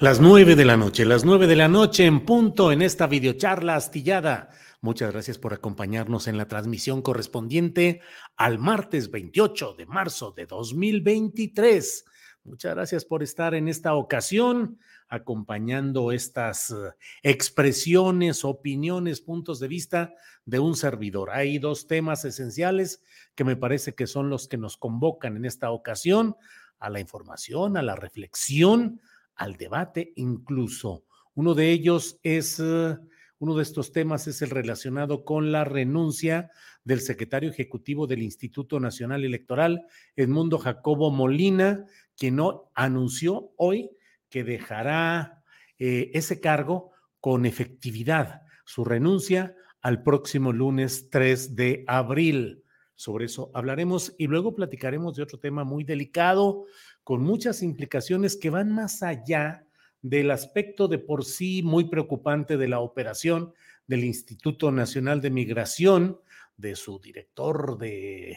Las 0.00 0.20
nueve 0.20 0.56
de 0.56 0.64
la 0.64 0.76
noche, 0.76 1.04
las 1.04 1.24
nueve 1.24 1.46
de 1.46 1.54
la 1.54 1.68
noche 1.68 2.04
en 2.04 2.24
punto 2.24 2.72
en 2.72 2.82
esta 2.82 3.06
videocharla 3.06 3.76
astillada. 3.76 4.50
Muchas 4.80 5.12
gracias 5.12 5.38
por 5.38 5.54
acompañarnos 5.54 6.26
en 6.26 6.36
la 6.36 6.48
transmisión 6.48 7.00
correspondiente 7.00 8.00
al 8.36 8.58
martes 8.58 9.12
28 9.12 9.74
de 9.74 9.86
marzo 9.86 10.32
de 10.32 10.46
2023. 10.46 12.06
Muchas 12.42 12.74
gracias 12.74 13.04
por 13.04 13.22
estar 13.22 13.54
en 13.54 13.68
esta 13.68 13.94
ocasión 13.94 14.80
acompañando 15.08 16.10
estas 16.10 16.70
eh, 16.70 16.74
expresiones, 17.22 18.44
opiniones, 18.44 19.20
puntos 19.20 19.60
de 19.60 19.68
vista 19.68 20.12
de 20.44 20.58
un 20.58 20.74
servidor. 20.74 21.30
Hay 21.30 21.58
dos 21.58 21.86
temas 21.86 22.24
esenciales 22.24 23.00
que 23.36 23.44
me 23.44 23.54
parece 23.54 23.94
que 23.94 24.08
son 24.08 24.28
los 24.28 24.48
que 24.48 24.56
nos 24.58 24.76
convocan 24.76 25.36
en 25.36 25.44
esta 25.44 25.70
ocasión 25.70 26.34
a 26.80 26.90
la 26.90 26.98
información, 26.98 27.76
a 27.76 27.82
la 27.82 27.94
reflexión, 27.94 29.00
al 29.36 29.56
debate 29.56 30.12
incluso. 30.16 31.04
Uno 31.34 31.54
de 31.54 31.70
ellos 31.70 32.18
es, 32.22 32.60
eh, 32.60 32.96
uno 33.38 33.56
de 33.56 33.62
estos 33.62 33.92
temas 33.92 34.26
es 34.26 34.42
el 34.42 34.50
relacionado 34.50 35.24
con 35.24 35.52
la 35.52 35.64
renuncia 35.64 36.50
del 36.84 37.00
secretario 37.00 37.50
ejecutivo 37.50 38.06
del 38.06 38.22
Instituto 38.22 38.78
Nacional 38.78 39.24
Electoral, 39.24 39.86
Edmundo 40.16 40.58
Jacobo 40.58 41.10
Molina, 41.10 41.86
quien 42.16 42.36
no 42.36 42.70
anunció 42.74 43.52
hoy 43.56 43.90
que 44.28 44.44
dejará 44.44 45.42
eh, 45.78 46.10
ese 46.14 46.40
cargo 46.40 46.92
con 47.20 47.46
efectividad, 47.46 48.42
su 48.64 48.84
renuncia 48.84 49.54
al 49.80 50.02
próximo 50.02 50.52
lunes 50.52 51.08
3 51.10 51.56
de 51.56 51.84
abril. 51.86 52.64
Sobre 52.96 53.26
eso 53.26 53.50
hablaremos 53.54 54.14
y 54.18 54.28
luego 54.28 54.54
platicaremos 54.54 55.16
de 55.16 55.22
otro 55.22 55.38
tema 55.38 55.64
muy 55.64 55.84
delicado, 55.84 56.64
con 57.04 57.22
muchas 57.22 57.62
implicaciones 57.62 58.36
que 58.36 58.50
van 58.50 58.72
más 58.72 59.02
allá 59.02 59.66
del 60.02 60.30
aspecto 60.30 60.88
de 60.88 60.98
por 60.98 61.24
sí 61.24 61.62
muy 61.62 61.84
preocupante 61.84 62.56
de 62.56 62.68
la 62.68 62.80
operación 62.80 63.52
del 63.86 64.04
Instituto 64.04 64.72
Nacional 64.72 65.20
de 65.20 65.30
Migración, 65.30 66.20
de 66.56 66.76
su 66.76 66.98
director 67.00 67.78
de 67.78 68.30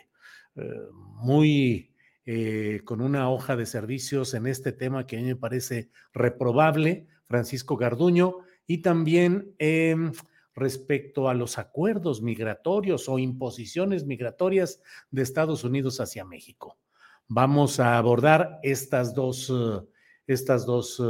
eh, 0.55 0.61
muy 0.93 1.93
eh, 2.25 2.81
con 2.83 2.99
una 2.99 3.29
hoja 3.29 3.55
de 3.55 3.65
servicios 3.65 4.33
en 4.33 4.47
este 4.47 4.73
tema 4.73 5.07
que 5.07 5.17
a 5.17 5.21
mí 5.21 5.25
me 5.25 5.35
parece 5.35 5.89
reprobable, 6.13 7.07
Francisco 7.25 7.77
Garduño, 7.77 8.39
y 8.65 8.79
también 8.79 9.55
em, 9.59 10.11
respecto 10.53 11.29
a 11.29 11.33
los 11.33 11.57
acuerdos 11.57 12.21
migratorios 12.21 13.07
o 13.07 13.17
imposiciones 13.19 14.05
migratorias 14.05 14.81
de 15.09 15.21
Estados 15.21 15.63
Unidos 15.63 16.01
hacia 16.01 16.25
México. 16.25 16.77
Vamos 17.27 17.79
a 17.79 17.97
abordar 17.97 18.59
estas 18.63 19.13
dos, 19.13 19.49
eh, 19.49 19.85
estas 20.27 20.65
dos 20.65 21.01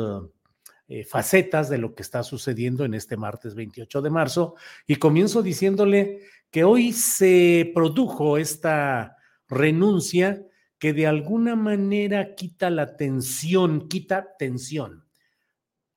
eh, 0.89 1.03
facetas 1.03 1.69
de 1.69 1.77
lo 1.77 1.93
que 1.93 2.01
está 2.01 2.23
sucediendo 2.23 2.85
en 2.85 2.93
este 2.93 3.17
martes 3.17 3.55
28 3.55 4.01
de 4.01 4.09
marzo. 4.09 4.55
Y 4.87 4.95
comienzo 4.95 5.43
diciéndole 5.43 6.21
que 6.49 6.63
hoy 6.63 6.93
se 6.93 7.71
produjo 7.73 8.37
esta 8.37 9.17
renuncia 9.47 10.45
que 10.79 10.93
de 10.93 11.07
alguna 11.07 11.55
manera 11.55 12.35
quita 12.35 12.69
la 12.69 12.95
tensión, 12.95 13.87
quita 13.87 14.35
tensión, 14.37 15.05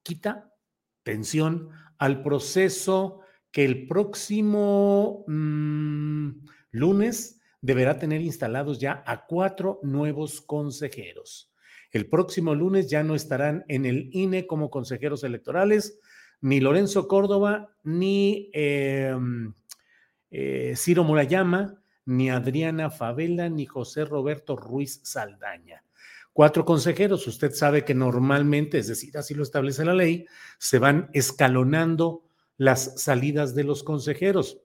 quita 0.03 0.53
tensión 1.03 1.71
al 1.99 2.23
proceso 2.23 3.21
que 3.51 3.65
el 3.65 3.87
próximo 3.87 5.25
mm, 5.27 6.31
lunes 6.71 7.40
deberá 7.61 7.99
tener 7.99 8.21
instalados 8.21 8.79
ya 8.79 9.03
a 9.07 9.27
cuatro 9.27 9.81
nuevos 9.83 10.41
consejeros. 10.41 11.53
El 11.91 12.09
próximo 12.09 12.55
lunes 12.55 12.89
ya 12.89 13.03
no 13.03 13.15
estarán 13.15 13.65
en 13.69 13.85
el 13.85 14.11
INE 14.13 14.47
como 14.47 14.71
consejeros 14.71 15.25
electorales 15.25 15.99
ni 16.41 16.61
Lorenzo 16.61 17.09
Córdoba 17.09 17.75
ni 17.83 18.51
em, 18.53 19.53
eh, 20.31 20.75
Ciro 20.77 21.05
Murayama, 21.05 21.83
ni 22.07 22.31
Adriana 22.31 22.91
Favela, 22.91 23.49
ni 23.49 23.67
José 23.67 24.05
Roberto 24.05 24.57
Ruiz 24.57 25.01
Saldaña. 25.05 25.85
Cuatro 26.33 26.65
consejeros, 26.65 27.27
usted 27.27 27.53
sabe 27.53 27.85
que 27.85 27.95
normalmente, 27.95 28.79
es 28.79 28.87
decir, 28.87 29.19
así 29.19 29.35
lo 29.35 29.43
establece 29.43 29.85
la 29.85 29.95
ley, 29.95 30.27
se 30.59 30.79
van 30.79 31.11
escalonando 31.13 32.25
las 32.57 33.03
salidas 33.03 33.55
de 33.55 33.65
los 33.65 33.83
consejeros 33.83 34.63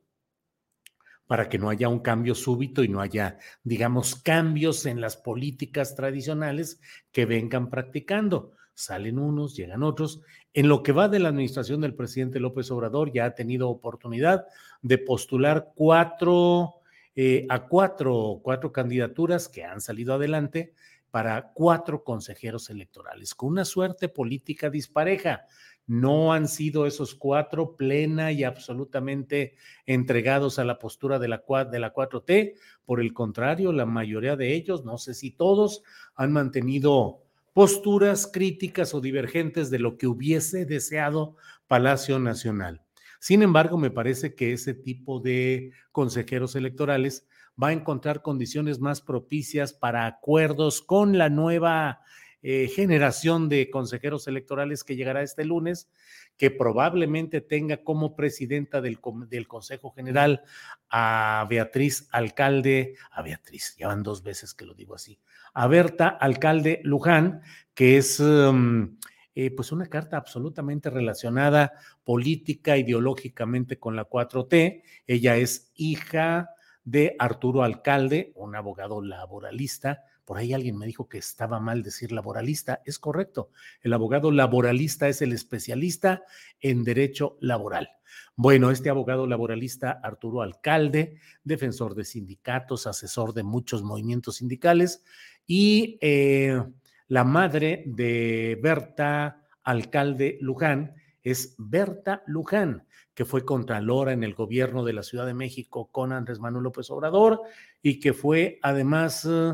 para 1.27 1.49
que 1.49 1.57
no 1.57 1.69
haya 1.69 1.89
un 1.89 1.99
cambio 1.99 2.35
súbito 2.35 2.83
y 2.83 2.87
no 2.87 3.01
haya, 3.01 3.37
digamos, 3.63 4.15
cambios 4.15 4.85
en 4.85 5.01
las 5.01 5.17
políticas 5.17 5.95
tradicionales 5.95 6.79
que 7.11 7.25
vengan 7.25 7.69
practicando. 7.69 8.51
Salen 8.73 9.17
unos, 9.17 9.55
llegan 9.55 9.83
otros. 9.83 10.21
En 10.53 10.67
lo 10.67 10.83
que 10.83 10.91
va 10.91 11.07
de 11.07 11.19
la 11.19 11.29
administración 11.29 11.81
del 11.81 11.95
presidente 11.95 12.39
López 12.39 12.69
Obrador, 12.71 13.11
ya 13.11 13.25
ha 13.25 13.35
tenido 13.35 13.69
oportunidad 13.69 14.45
de 14.81 14.97
postular 14.97 15.71
cuatro 15.75 16.75
eh, 17.15 17.45
a 17.49 17.67
cuatro, 17.67 18.41
cuatro 18.43 18.73
candidaturas 18.73 19.47
que 19.47 19.63
han 19.63 19.79
salido 19.79 20.13
adelante 20.13 20.73
para 21.11 21.53
cuatro 21.53 22.03
consejeros 22.03 22.69
electorales, 22.69 23.33
con 23.33 23.49
una 23.49 23.63
suerte 23.63 24.09
política 24.09 24.69
dispareja. 24.69 25.45
No 25.87 26.33
han 26.33 26.47
sido 26.47 26.85
esos 26.85 27.15
cuatro 27.15 27.75
plena 27.75 28.31
y 28.31 28.43
absolutamente 28.43 29.55
entregados 29.85 30.57
a 30.57 30.63
la 30.63 30.79
postura 30.79 31.19
de 31.19 31.27
la, 31.27 31.43
de 31.71 31.79
la 31.79 31.93
4T. 31.93 32.55
Por 32.85 32.99
el 32.99 33.13
contrario, 33.13 33.71
la 33.71 33.85
mayoría 33.85 34.35
de 34.35 34.53
ellos, 34.53 34.83
no 34.83 34.97
sé 34.97 35.13
si 35.13 35.31
todos, 35.31 35.83
han 36.15 36.31
mantenido 36.31 37.21
posturas 37.53 38.27
críticas 38.27 38.93
o 38.93 39.01
divergentes 39.01 39.69
de 39.69 39.79
lo 39.79 39.97
que 39.97 40.07
hubiese 40.07 40.65
deseado 40.65 41.37
Palacio 41.67 42.19
Nacional. 42.19 42.81
Sin 43.19 43.41
embargo, 43.41 43.77
me 43.77 43.91
parece 43.91 44.35
que 44.35 44.53
ese 44.53 44.73
tipo 44.73 45.19
de 45.19 45.71
consejeros 45.91 46.55
electorales 46.55 47.27
va 47.61 47.69
a 47.69 47.73
encontrar 47.73 48.21
condiciones 48.21 48.79
más 48.79 49.01
propicias 49.01 49.73
para 49.73 50.05
acuerdos 50.05 50.81
con 50.81 51.17
la 51.17 51.29
nueva 51.29 52.01
eh, 52.47 52.67
generación 52.67 53.49
de 53.49 53.71
consejeros 53.71 54.27
electorales 54.27 54.83
que 54.83 54.95
llegará 54.95 55.23
este 55.23 55.45
lunes, 55.45 55.89
que 56.37 56.51
probablemente 56.51 57.41
tenga 57.41 57.77
como 57.77 58.15
presidenta 58.15 58.81
del, 58.81 58.99
Consejo 59.47 59.89
General 59.89 60.43
a 60.87 61.47
Beatriz 61.49 62.07
Alcalde, 62.11 62.97
a 63.09 63.23
Beatriz, 63.23 63.75
ya 63.79 63.87
van 63.87 64.03
dos 64.03 64.21
veces 64.21 64.53
que 64.53 64.67
lo 64.67 64.75
digo 64.75 64.93
así, 64.93 65.17
a 65.55 65.65
Berta 65.65 66.07
Alcalde 66.07 66.81
Luján, 66.83 67.41
que 67.73 67.97
es... 67.97 68.19
Um, 68.19 68.95
eh, 69.37 69.51
pues 69.51 69.73
una 69.73 69.87
carta 69.87 70.15
absolutamente 70.15 70.89
relacionada 70.89 71.73
política, 72.05 72.77
ideológicamente 72.77 73.77
con 73.77 73.97
la 73.97 74.07
4T. 74.07 74.81
Ella 75.05 75.35
es 75.35 75.73
hija 75.75 76.51
de 76.85 77.17
Arturo 77.19 77.63
Alcalde, 77.63 78.31
un 78.35 78.55
abogado 78.55 79.01
laboralista, 79.01 80.05
Por 80.25 80.37
ahí 80.37 80.53
alguien 80.53 80.77
me 80.77 80.87
dijo 80.87 81.07
que 81.07 81.19
estaba 81.19 81.59
mal 81.59 81.83
decir 81.83 82.11
laboralista. 82.11 82.81
Es 82.83 82.99
correcto. 82.99 83.51
El 83.81 83.93
abogado 83.93 84.31
laboralista 84.31 85.07
es 85.07 85.21
el 85.21 85.31
especialista 85.33 86.23
en 86.59 86.83
derecho 86.83 87.37
laboral. 87.39 87.89
Bueno, 88.35 88.71
este 88.71 88.89
abogado 88.89 89.27
laboralista, 89.27 89.91
Arturo 90.03 90.41
Alcalde, 90.41 91.19
defensor 91.43 91.95
de 91.95 92.03
sindicatos, 92.03 92.87
asesor 92.87 93.33
de 93.33 93.43
muchos 93.43 93.83
movimientos 93.83 94.37
sindicales 94.37 95.03
y 95.47 95.97
eh, 96.01 96.61
la 97.07 97.23
madre 97.23 97.83
de 97.85 98.59
Berta 98.61 99.41
Alcalde 99.63 100.37
Luján 100.41 100.95
es 101.23 101.55
Berta 101.57 102.23
Luján, 102.27 102.85
que 103.13 103.25
fue 103.25 103.45
contralora 103.45 104.11
en 104.11 104.23
el 104.23 104.33
gobierno 104.33 104.83
de 104.83 104.93
la 104.93 105.03
Ciudad 105.03 105.25
de 105.25 105.33
México 105.33 105.89
con 105.91 106.11
Andrés 106.11 106.39
Manuel 106.39 106.65
López 106.65 106.89
Obrador 106.91 107.41
y 107.81 107.99
que 107.99 108.13
fue 108.13 108.59
además, 108.61 109.25
eh, 109.25 109.53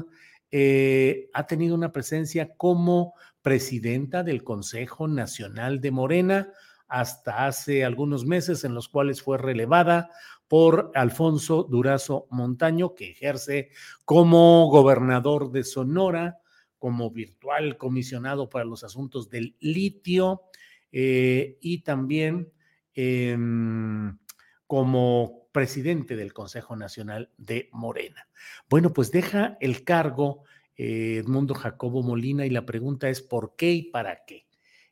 ha 0.52 1.48
tenido 1.48 1.76
una 1.76 1.92
presencia 1.92 2.54
como 2.58 3.14
presidenta 3.42 4.24
del 4.24 4.44
Consejo 4.44 5.08
Nacional 5.08 5.80
de 5.82 5.92
Morena 5.92 6.50
hasta 6.88 7.46
hace 7.46 7.86
algunos 7.86 8.26
meses 8.26 8.66
en 8.66 8.74
los 8.74 8.90
cuales 8.90 9.22
fue 9.22 9.38
relevada 9.38 10.10
por 10.50 10.92
Alfonso 10.96 11.64
Durazo 11.64 12.28
Montaño, 12.30 12.94
que 12.94 13.12
ejerce 13.12 13.70
como 14.04 14.70
gobernador 14.70 15.52
de 15.52 15.64
Sonora, 15.64 16.42
como 16.78 17.10
virtual 17.10 17.78
comisionado 17.78 18.50
para 18.50 18.66
los 18.66 18.84
asuntos 18.84 19.30
del 19.30 19.56
litio 19.62 20.42
eh, 20.92 21.58
y 21.62 21.84
también 21.84 22.52
em, 22.94 24.18
como 24.68 25.41
presidente 25.52 26.16
del 26.16 26.34
Consejo 26.34 26.76
Nacional 26.76 27.30
de 27.38 27.70
Morena. 27.72 28.28
Bueno, 28.70 28.94
pues 28.94 29.12
deja 29.12 29.58
el 29.60 29.84
cargo 29.84 30.44
eh, 30.78 31.18
Edmundo 31.18 31.54
Jacobo 31.54 32.02
Molina 32.02 32.46
y 32.46 32.50
la 32.50 32.66
pregunta 32.66 33.10
es 33.10 33.22
¿por 33.22 33.56
qué 33.56 33.72
y 33.72 33.84
para 33.84 34.26
qué? 34.26 34.48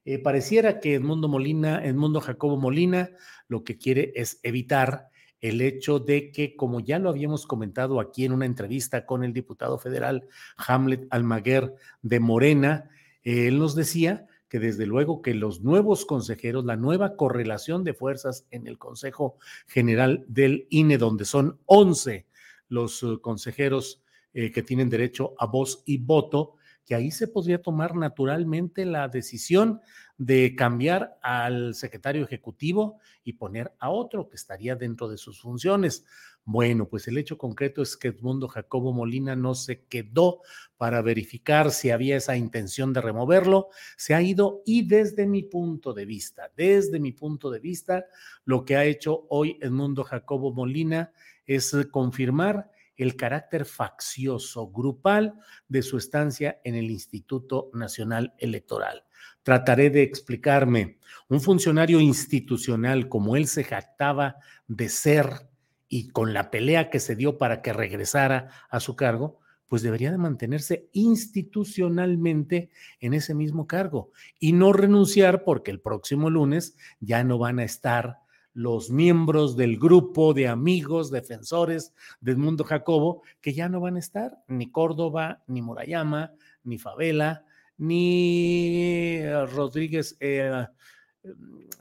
Eh, 0.06 0.20
pareciera 0.20 0.80
que 0.80 0.96
Edmundo 0.96 1.28
Molina, 1.28 1.84
Edmundo 1.84 2.22
Jacobo 2.22 2.58
Molina, 2.58 3.12
lo 3.48 3.64
que 3.64 3.78
quiere 3.78 4.12
es 4.16 4.40
evitar 4.44 5.10
el 5.42 5.62
hecho 5.62 6.00
de 6.00 6.32
que, 6.32 6.56
como 6.56 6.80
ya 6.80 7.00
lo 7.00 7.10
habíamos 7.10 7.46
comentado 7.46 8.00
aquí 8.00 8.26
en 8.26 8.34
una 8.34 8.46
entrevista 8.46 9.06
con 9.06 9.24
el 9.24 9.34
diputado 9.34 9.78
federal 9.78 10.28
Hamlet 10.58 11.08
Almaguer 11.12 11.76
de 12.02 12.20
Morena, 12.20 12.90
él 13.24 13.60
nos 13.60 13.76
decía 13.76 14.28
que 14.50 14.60
desde 14.60 14.86
luego 14.86 15.22
que 15.22 15.34
los 15.34 15.62
nuevos 15.62 16.06
consejeros, 16.06 16.66
la 16.66 16.76
nueva 16.76 17.16
correlación 17.16 17.84
de 17.84 17.94
fuerzas 17.94 18.48
en 18.52 18.68
el 18.68 18.78
Consejo 18.78 19.38
General 19.68 20.26
del 20.28 20.68
INE, 20.70 20.98
donde 20.98 21.26
son 21.26 21.60
11 21.66 22.26
los 22.68 23.04
eh, 23.04 23.18
consejeros 23.22 24.02
eh, 24.34 24.52
que 24.52 24.64
tienen 24.64 24.90
derecho 24.90 25.34
a 25.38 25.46
voz 25.46 25.84
y 25.86 26.00
voto, 26.00 26.56
que 26.86 26.96
ahí 26.96 27.12
se 27.12 27.28
podría 27.28 27.62
tomar 27.62 27.96
naturalmente 27.96 28.84
la 28.84 29.08
decisión 29.08 29.80
de 30.18 30.56
cambiar 30.56 31.20
al 31.22 31.76
secretario 31.76 32.24
ejecutivo 32.24 33.00
y 33.24 33.34
poner 33.34 33.72
a 33.80 33.92
otro 33.92 34.28
que 34.28 34.36
estaría 34.36 34.76
dentro 34.76 35.08
de 35.08 35.18
sus 35.18 35.40
funciones. 35.40 36.06
Bueno, 36.46 36.88
pues 36.88 37.08
el 37.08 37.18
hecho 37.18 37.38
concreto 37.38 37.82
es 37.82 37.96
que 37.96 38.08
Edmundo 38.08 38.48
Jacobo 38.48 38.92
Molina 38.92 39.36
no 39.36 39.54
se 39.54 39.86
quedó 39.86 40.42
para 40.78 41.02
verificar 41.02 41.72
si 41.72 41.92
había 41.92 42.18
esa 42.18 42.38
intención 42.38 42.92
de 42.92 43.02
removerlo, 43.02 43.70
se 43.98 44.16
ha 44.16 44.22
ido 44.22 44.64
y 44.66 44.88
desde 44.88 45.28
mi 45.28 45.44
punto 45.44 45.94
de 45.94 46.06
vista, 46.06 46.52
desde 46.56 47.00
mi 47.00 47.12
punto 47.12 47.52
de 47.52 47.60
vista, 47.60 48.06
lo 48.46 48.66
que 48.66 48.78
ha 48.78 48.86
hecho 48.86 49.28
hoy 49.30 49.60
Edmundo 49.62 50.04
Jacobo 50.04 50.52
Molina 50.52 51.12
es 51.46 51.76
confirmar 51.92 52.72
el 53.00 53.16
carácter 53.16 53.66
faccioso, 53.66 54.68
grupal 54.68 55.34
de 55.68 55.82
su 55.82 55.98
estancia 55.98 56.60
en 56.64 56.76
el 56.76 56.92
Instituto 56.92 57.72
Nacional 57.74 58.34
Electoral. 58.38 59.06
Trataré 59.42 59.90
de 59.90 60.04
explicarme. 60.04 61.00
Un 61.30 61.40
funcionario 61.40 62.02
institucional 62.02 63.08
como 63.08 63.38
él 63.38 63.48
se 63.48 63.64
jactaba 63.64 64.36
de 64.68 64.90
ser 64.90 65.49
y 65.90 66.10
con 66.10 66.34
la 66.34 66.52
pelea 66.52 66.90
que 66.90 67.00
se 67.00 67.16
dio 67.16 67.38
para 67.38 67.62
que 67.62 67.74
regresara 67.74 68.50
a 68.70 68.80
su 68.80 68.96
cargo, 68.96 69.40
pues 69.68 69.82
debería 69.82 70.12
de 70.12 70.18
mantenerse 70.18 70.90
institucionalmente 70.94 72.70
en 73.00 73.14
ese 73.14 73.36
mismo 73.36 73.68
cargo 73.68 74.12
y 74.40 74.54
no 74.54 74.72
renunciar 74.72 75.44
porque 75.44 75.72
el 75.72 75.82
próximo 75.82 76.30
lunes 76.30 76.76
ya 77.00 77.24
no 77.24 77.38
van 77.38 77.60
a 77.60 77.64
estar 77.64 78.20
los 78.54 78.90
miembros 78.90 79.56
del 79.56 79.78
grupo 79.78 80.34
de 80.34 80.48
amigos 80.48 81.12
defensores 81.12 81.94
del 82.20 82.38
mundo 82.38 82.64
Jacobo, 82.64 83.22
que 83.42 83.54
ya 83.54 83.70
no 83.70 83.80
van 83.80 83.96
a 83.96 84.00
estar, 84.00 84.40
ni 84.48 84.72
Córdoba, 84.72 85.44
ni 85.48 85.62
Murayama, 85.62 86.34
ni 86.64 86.78
Favela, 86.78 87.46
ni 87.78 89.22
eh, 89.22 89.46
Rodríguez 89.46 90.18
eh, 90.20 90.66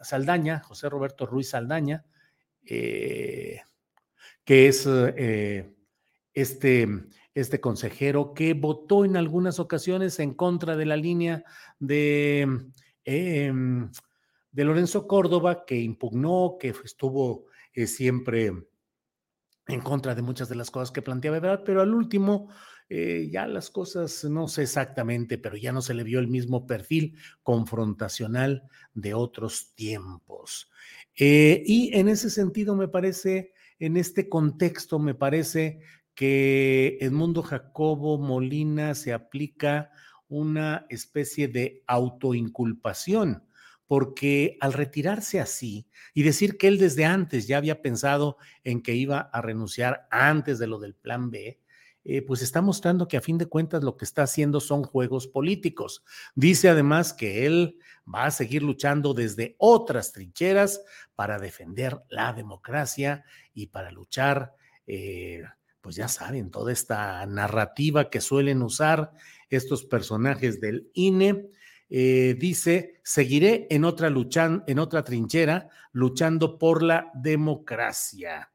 Saldaña, 0.02 0.60
José 0.60 0.88
Roberto 0.88 1.26
Ruiz 1.26 1.50
Saldaña, 1.50 2.05
eh, 2.64 3.60
que 4.49 4.67
es 4.67 4.89
este, 6.33 6.89
este 7.35 7.61
consejero 7.61 8.33
que 8.33 8.55
votó 8.55 9.05
en 9.05 9.19
algunas 9.19 9.59
ocasiones 9.59 10.19
en 10.21 10.33
contra 10.33 10.75
de 10.75 10.87
la 10.87 10.97
línea 10.97 11.45
de 11.79 12.71
em, 13.05 13.91
de 14.59 14.65
Lorenzo 14.65 15.06
Córdoba, 15.06 15.65
que 15.67 15.77
impugnó, 15.77 16.56
que 16.59 16.75
estuvo 16.85 17.47
eh, 17.73 17.87
siempre 17.87 18.53
en 19.67 19.81
contra 19.83 20.15
de 20.15 20.23
muchas 20.23 20.49
de 20.49 20.56
las 20.56 20.71
cosas 20.71 20.91
que 20.91 21.03
planteaba 21.03 21.39
¿verdad? 21.41 21.62
pero 21.65 21.83
al 21.83 21.94
último 21.94 22.49
eh, 22.89 23.29
ya 23.31 23.47
las 23.47 23.71
cosas, 23.71 24.25
no 24.25 24.49
sé 24.49 24.62
exactamente, 24.62 25.37
pero 25.37 25.59
ya 25.59 25.73
no 25.73 25.83
se 25.83 25.93
le 25.93 26.05
vio 26.05 26.21
el 26.21 26.27
mismo 26.27 26.67
perfil 26.67 27.19
confrontacional 27.43 28.62
de 28.94 29.12
otros 29.12 29.75
tiempos. 29.75 30.71
Eh, 31.15 31.62
y 31.67 31.94
en 31.94 32.09
ese 32.09 32.31
sentido 32.31 32.75
me 32.75 32.89
parece, 32.89 33.53
en 33.79 33.97
este 33.97 34.29
contexto, 34.29 34.99
me 34.99 35.15
parece 35.15 35.81
que 36.15 36.99
Edmundo 37.01 37.43
Jacobo 37.43 38.19
Molina 38.19 38.95
se 38.95 39.13
aplica 39.13 39.91
una 40.29 40.87
especie 40.91 41.49
de 41.49 41.83
autoinculpación 41.87 43.45
porque 43.87 44.59
al 44.61 44.75
retirarse 44.75 45.41
así 45.41 45.89
y 46.13 46.23
decir 46.23 46.59
que 46.59 46.69
él 46.69 46.79
desde 46.79 47.07
antes 47.07 47.49
ya 47.49 47.57
había 47.57 47.81
pensado 47.81 48.37
en 48.63 48.83
que 48.83 48.95
iba 48.95 49.19
a 49.21 49.41
renunciar 49.41 50.07
antes 50.11 50.59
de 50.59 50.67
lo 50.67 50.79
del 50.79 50.95
plan 50.95 51.31
B, 51.31 51.59
eh, 52.10 52.22
pues 52.22 52.40
está 52.40 52.62
mostrando 52.62 53.06
que 53.06 53.19
a 53.19 53.20
fin 53.20 53.37
de 53.37 53.44
cuentas 53.44 53.84
lo 53.84 53.99
que 53.99 54.06
está 54.06 54.22
haciendo 54.22 54.60
son 54.60 54.82
juegos 54.82 55.26
políticos. 55.26 56.02
Dice 56.34 56.70
además 56.70 57.12
que 57.12 57.44
él 57.44 57.79
va 58.12 58.24
a 58.24 58.31
seguir 58.31 58.62
luchando 58.62 59.12
desde 59.12 59.56
otras 59.58 60.12
trincheras 60.12 60.81
para 61.15 61.38
defender 61.38 62.03
la 62.08 62.32
democracia 62.32 63.27
y 63.53 63.67
para 63.67 63.91
luchar, 63.91 64.55
eh, 64.86 65.43
pues 65.82 65.96
ya 65.96 66.08
saben, 66.08 66.50
toda 66.50 66.72
esta 66.72 67.27
narrativa 67.27 68.08
que 68.08 68.22
suelen 68.22 68.62
usar 68.62 69.12
estos 69.50 69.84
personajes 69.84 70.62
del 70.62 70.91
INE 70.94 71.50
eh, 71.91 72.36
dice, 72.38 73.00
seguiré 73.05 73.67
en 73.69 73.84
otra, 73.84 74.08
luchan, 74.08 74.65
en 74.67 74.79
otra 74.79 75.05
trinchera 75.05 75.69
luchando 75.93 76.58
por 76.58 76.82
la 76.82 77.10
democracia. 77.12 78.50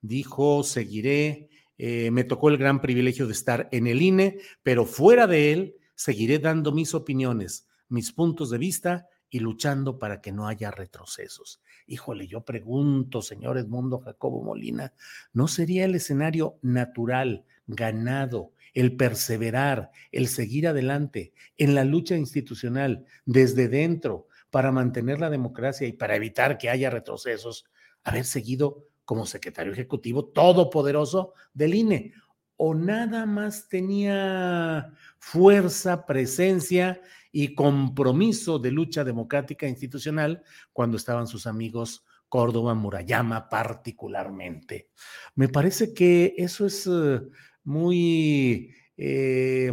Dijo, 0.00 0.64
seguiré, 0.64 1.50
eh, 1.78 2.10
me 2.10 2.24
tocó 2.24 2.48
el 2.48 2.56
gran 2.56 2.80
privilegio 2.80 3.26
de 3.26 3.32
estar 3.32 3.68
en 3.72 3.86
el 3.86 4.02
INE, 4.02 4.38
pero 4.62 4.84
fuera 4.84 5.26
de 5.26 5.52
él, 5.52 5.76
seguiré 5.94 6.38
dando 6.38 6.72
mis 6.72 6.94
opiniones, 6.94 7.68
mis 7.88 8.12
puntos 8.12 8.50
de 8.50 8.58
vista 8.58 9.08
y 9.30 9.40
luchando 9.40 9.98
para 9.98 10.20
que 10.20 10.32
no 10.32 10.46
haya 10.46 10.70
retrocesos. 10.70 11.60
Híjole, 11.86 12.26
yo 12.26 12.44
pregunto, 12.44 13.22
señor 13.22 13.58
Edmundo 13.58 13.98
Jacobo 13.98 14.42
Molina, 14.42 14.92
¿no 15.32 15.48
sería 15.48 15.84
el 15.84 15.94
escenario 15.94 16.58
natural, 16.62 17.44
ganado, 17.66 18.52
el 18.74 18.96
perseverar, 18.96 19.90
el 20.12 20.28
seguir 20.28 20.68
adelante 20.68 21.32
en 21.56 21.74
la 21.74 21.84
lucha 21.84 22.16
institucional 22.16 23.04
desde 23.24 23.68
dentro 23.68 24.28
para 24.50 24.70
mantener 24.70 25.18
la 25.18 25.30
democracia 25.30 25.86
y 25.86 25.92
para 25.92 26.16
evitar 26.16 26.58
que 26.58 26.70
haya 26.70 26.90
retrocesos, 26.90 27.66
haber 28.04 28.24
seguido 28.24 28.86
como 29.06 29.24
secretario 29.24 29.72
ejecutivo 29.72 30.26
todopoderoso 30.26 31.32
del 31.54 31.74
INE. 31.74 32.12
O 32.58 32.74
nada 32.74 33.24
más 33.24 33.68
tenía 33.68 34.92
fuerza, 35.18 36.04
presencia 36.04 37.00
y 37.32 37.54
compromiso 37.54 38.58
de 38.58 38.70
lucha 38.72 39.04
democrática 39.04 39.66
institucional 39.66 40.42
cuando 40.72 40.96
estaban 40.98 41.26
sus 41.26 41.46
amigos 41.46 42.04
Córdoba, 42.28 42.74
Murayama 42.74 43.48
particularmente. 43.48 44.90
Me 45.36 45.48
parece 45.48 45.94
que 45.94 46.34
eso 46.36 46.66
es 46.66 46.86
eh, 46.86 47.20
muy 47.62 48.74
eh, 48.96 49.72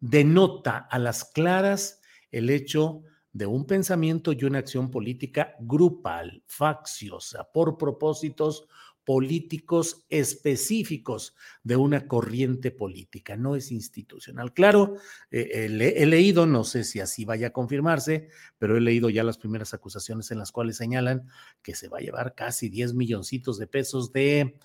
denota 0.00 0.78
a 0.90 0.98
las 0.98 1.24
claras 1.24 2.00
el 2.30 2.50
hecho 2.50 3.04
de 3.32 3.46
un 3.46 3.66
pensamiento 3.66 4.32
y 4.32 4.44
una 4.44 4.58
acción 4.58 4.90
política 4.90 5.54
grupal, 5.60 6.42
facciosa, 6.46 7.48
por 7.52 7.78
propósitos 7.78 8.66
políticos 9.08 10.04
específicos 10.10 11.34
de 11.62 11.76
una 11.76 12.06
corriente 12.06 12.70
política, 12.70 13.38
no 13.38 13.56
es 13.56 13.72
institucional. 13.72 14.52
Claro, 14.52 14.96
eh, 15.30 15.48
eh, 15.50 15.94
he 15.96 16.04
leído, 16.04 16.44
no 16.44 16.62
sé 16.62 16.84
si 16.84 17.00
así 17.00 17.24
vaya 17.24 17.46
a 17.46 17.52
confirmarse, 17.54 18.28
pero 18.58 18.76
he 18.76 18.82
leído 18.82 19.08
ya 19.08 19.24
las 19.24 19.38
primeras 19.38 19.72
acusaciones 19.72 20.30
en 20.30 20.38
las 20.38 20.52
cuales 20.52 20.76
señalan 20.76 21.26
que 21.62 21.74
se 21.74 21.88
va 21.88 21.96
a 21.96 22.02
llevar 22.02 22.34
casi 22.34 22.68
10 22.68 22.92
milloncitos 22.92 23.56
de 23.56 23.66
pesos 23.66 24.12
de, 24.12 24.58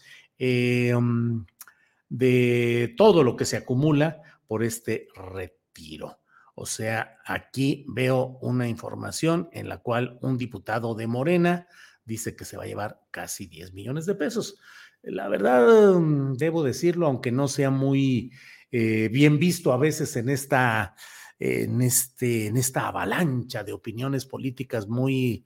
um, 0.93 1.45
de 2.09 2.93
todo 2.97 3.23
lo 3.23 3.37
que 3.37 3.45
se 3.45 3.55
acumula 3.55 4.21
por 4.45 4.61
este 4.61 5.07
retiro. 5.15 6.19
O 6.55 6.65
sea, 6.65 7.17
aquí 7.25 7.85
veo 7.87 8.37
una 8.41 8.67
información 8.67 9.49
en 9.51 9.69
la 9.69 9.79
cual 9.79 10.19
un 10.21 10.37
diputado 10.37 10.93
de 10.93 11.07
Morena 11.07 11.67
dice 12.05 12.35
que 12.35 12.45
se 12.45 12.57
va 12.57 12.63
a 12.63 12.67
llevar 12.67 13.01
casi 13.11 13.47
10 13.47 13.73
millones 13.73 14.05
de 14.05 14.15
pesos. 14.15 14.57
La 15.01 15.27
verdad, 15.27 15.95
mm, 15.95 16.33
debo 16.33 16.63
decirlo, 16.63 17.07
aunque 17.07 17.31
no 17.31 17.47
sea 17.47 17.69
muy 17.69 18.31
eh, 18.71 19.09
bien 19.11 19.39
visto 19.39 19.73
a 19.73 19.77
veces 19.77 20.15
en 20.15 20.29
esta, 20.29 20.95
en, 21.39 21.81
este, 21.81 22.47
en 22.47 22.57
esta 22.57 22.87
avalancha 22.87 23.63
de 23.63 23.73
opiniones 23.73 24.25
políticas 24.25 24.87
muy 24.87 25.45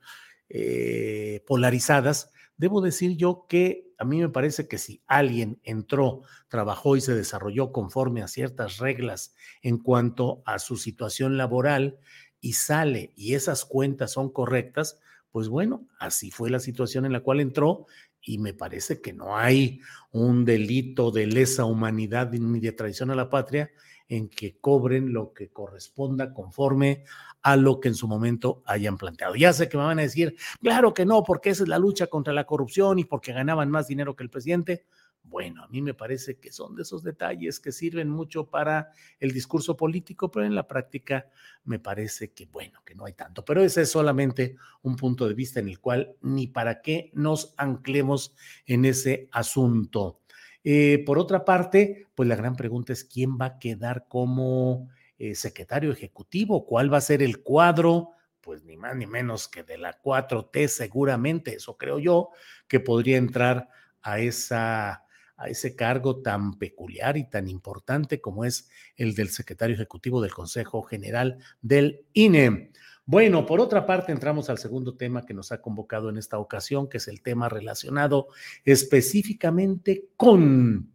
eh, 0.50 1.44
polarizadas, 1.46 2.32
debo 2.58 2.82
decir 2.82 3.16
yo 3.18 3.46
que 3.48 3.88
a 3.98 4.06
mí 4.06 4.20
me 4.20 4.30
parece 4.30 4.68
que 4.68 4.78
si 4.78 5.02
alguien 5.08 5.60
entró, 5.64 6.22
trabajó 6.50 6.96
y 6.96 7.02
se 7.02 7.16
desarrolló 7.16 7.72
conforme 7.72 8.22
a 8.22 8.28
ciertas 8.28 8.78
reglas 8.78 9.34
en 9.62 9.78
cuanto 9.78 10.44
a 10.46 10.60
su 10.60 10.78
situación 10.78 11.38
laboral 11.38 12.00
y 12.40 12.54
sale 12.54 13.14
y 13.16 13.34
esas 13.34 13.66
cuentas 13.66 14.12
son 14.12 14.32
correctas, 14.32 15.00
pues 15.32 15.50
bueno, 15.50 15.88
así 16.00 16.32
fue 16.32 16.50
la 16.50 16.60
situación 16.60 17.06
en 17.06 17.14
la 17.14 17.22
cual 17.22 17.40
entró 17.40 17.88
y 18.22 18.38
me 18.38 18.54
parece 18.54 19.02
que 19.02 19.14
no 19.14 19.38
hay 19.38 19.82
un 20.12 20.46
delito 20.46 21.12
de 21.12 21.28
lesa 21.28 21.66
humanidad 21.66 22.32
ni 22.32 22.60
de 22.60 22.72
traición 22.72 23.10
a 23.10 23.16
la 23.16 23.30
patria 23.30 23.72
en 24.10 24.30
que 24.30 24.60
cobren 24.60 25.14
lo 25.14 25.34
que 25.34 25.50
corresponda 25.50 26.34
conforme 26.34 27.04
a 27.48 27.56
lo 27.56 27.80
que 27.80 27.88
en 27.88 27.96
su 27.96 28.10
momento 28.10 28.62
hayan 28.66 28.98
planteado. 28.98 29.34
Ya 29.36 29.54
sé 29.54 29.70
que 29.70 29.78
me 29.78 29.86
van 29.86 30.00
a 30.00 30.02
decir, 30.02 30.36
claro 30.60 30.94
que 30.94 31.06
no, 31.06 31.24
porque 31.24 31.52
esa 31.52 31.64
es 31.64 31.70
la 31.70 31.80
lucha 31.80 32.08
contra 32.08 32.34
la 32.34 32.44
corrupción 32.44 33.00
y 33.00 33.06
porque 33.06 33.32
ganaban 33.32 33.72
más 33.72 33.88
dinero 33.88 34.18
que 34.18 34.24
el 34.24 34.30
presidente. 34.30 34.86
Bueno, 35.24 35.64
a 35.64 35.68
mí 35.70 35.82
me 35.82 35.94
parece 35.94 36.40
que 36.40 36.52
son 36.52 36.76
de 36.76 36.82
esos 36.82 37.04
detalles 37.04 37.62
que 37.62 37.72
sirven 37.72 38.10
mucho 38.10 38.50
para 38.50 38.92
el 39.22 39.32
discurso 39.32 39.78
político, 39.78 40.30
pero 40.30 40.46
en 40.46 40.56
la 40.56 40.68
práctica 40.68 41.28
me 41.64 41.80
parece 41.80 42.34
que, 42.34 42.48
bueno, 42.48 42.82
que 42.86 42.96
no 42.96 43.06
hay 43.06 43.14
tanto. 43.14 43.46
Pero 43.46 43.64
ese 43.64 43.84
es 43.84 43.92
solamente 43.92 44.58
un 44.82 44.98
punto 44.98 45.26
de 45.26 45.34
vista 45.34 45.62
en 45.62 45.70
el 45.70 45.80
cual 45.80 46.18
ni 46.22 46.48
para 46.48 46.82
qué 46.82 47.12
nos 47.14 47.54
anclemos 47.56 48.36
en 48.66 48.84
ese 48.84 49.30
asunto. 49.32 50.20
Eh, 50.66 51.02
por 51.06 51.18
otra 51.18 51.46
parte, 51.46 52.08
pues 52.14 52.28
la 52.28 52.36
gran 52.36 52.58
pregunta 52.58 52.92
es 52.92 53.06
quién 53.06 53.38
va 53.40 53.46
a 53.46 53.58
quedar 53.60 54.06
como 54.10 54.90
eh, 55.20 55.36
secretario 55.36 55.92
ejecutivo, 55.92 56.66
cuál 56.66 56.92
va 56.92 56.98
a 56.98 57.02
ser 57.02 57.22
el 57.22 57.42
cuadro, 57.44 58.12
pues 58.42 58.64
ni 58.64 58.78
más 58.78 58.96
ni 58.96 59.06
menos 59.06 59.48
que 59.48 59.64
de 59.64 59.78
la 59.78 60.02
4T 60.02 60.68
seguramente, 60.68 61.56
eso 61.56 61.78
creo 61.78 62.00
yo, 62.00 62.30
que 62.68 62.80
podría 62.80 63.18
entrar 63.18 63.70
a 64.02 64.20
esa 64.20 65.04
a 65.38 65.50
ese 65.50 65.76
cargo 65.76 66.22
tan 66.22 66.56
peculiar 66.56 67.16
y 67.16 67.30
tan 67.30 67.48
importante 67.48 68.20
como 68.20 68.44
es 68.44 68.70
el 68.96 69.14
del 69.14 69.30
secretario 69.30 69.76
ejecutivo 69.76 70.20
del 70.20 70.34
Consejo 70.34 70.82
General 70.82 71.38
del 71.62 72.06
INE. 72.14 72.72
Bueno, 73.06 73.46
por 73.46 73.62
otra 73.62 73.86
parte, 73.86 74.12
entramos 74.12 74.50
al 74.50 74.58
segundo 74.58 74.98
tema 74.98 75.26
que 75.26 75.34
nos 75.34 75.52
ha 75.52 75.62
convocado 75.62 76.10
en 76.10 76.18
esta 76.18 76.40
ocasión, 76.40 76.90
que 76.90 76.98
es 76.98 77.08
el 77.08 77.22
tema 77.22 77.48
relacionado 77.48 78.28
específicamente 78.66 80.10
con... 80.18 80.92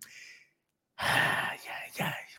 Ay, 0.96 1.58
ay, 1.66 2.04
ay. 2.04 2.31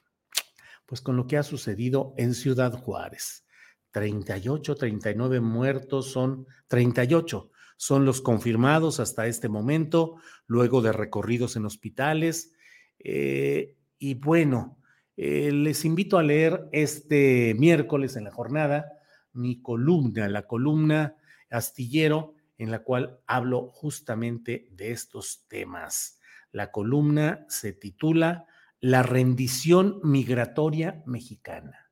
Pues 0.86 1.02
con 1.02 1.16
lo 1.16 1.28
que 1.28 1.38
ha 1.38 1.44
sucedido 1.44 2.13
en 2.18 2.34
Ciudad 2.34 2.74
Juárez. 2.74 3.46
38, 3.92 4.75
39 4.75 5.40
muertos 5.40 6.12
son 6.12 6.48
38 6.68 7.52
son 7.78 8.06
los 8.06 8.22
confirmados 8.22 9.02
hasta 9.02 9.28
este 9.28 9.50
momento, 9.50 10.16
luego 10.48 10.82
de 10.82 10.94
recorridos 10.94 11.58
en 11.58 11.66
hospitales. 11.66 12.54
Eh, 13.00 13.75
y 14.00 14.13
bueno, 14.13 14.78
eh, 15.18 15.52
les 15.52 15.84
invito 15.84 16.18
a 16.18 16.24
leer 16.24 16.70
este 16.72 17.54
miércoles 17.60 18.16
en 18.16 18.24
la 18.24 18.32
jornada 18.32 18.90
mi 19.34 19.62
columna, 19.62 20.30
la 20.30 20.48
columna 20.48 21.18
astillero, 21.50 22.36
en 22.58 22.72
la 22.72 22.84
cual 22.84 23.20
hablo 23.28 23.68
justamente 23.68 24.70
de 24.72 24.92
estos 24.92 25.46
temas. 25.48 26.20
La 26.52 26.72
columna 26.72 27.46
se 27.50 27.74
titula 27.74 28.46
La 28.86 29.02
rendición 29.02 30.02
migratoria 30.04 31.04
mexicana. 31.06 31.90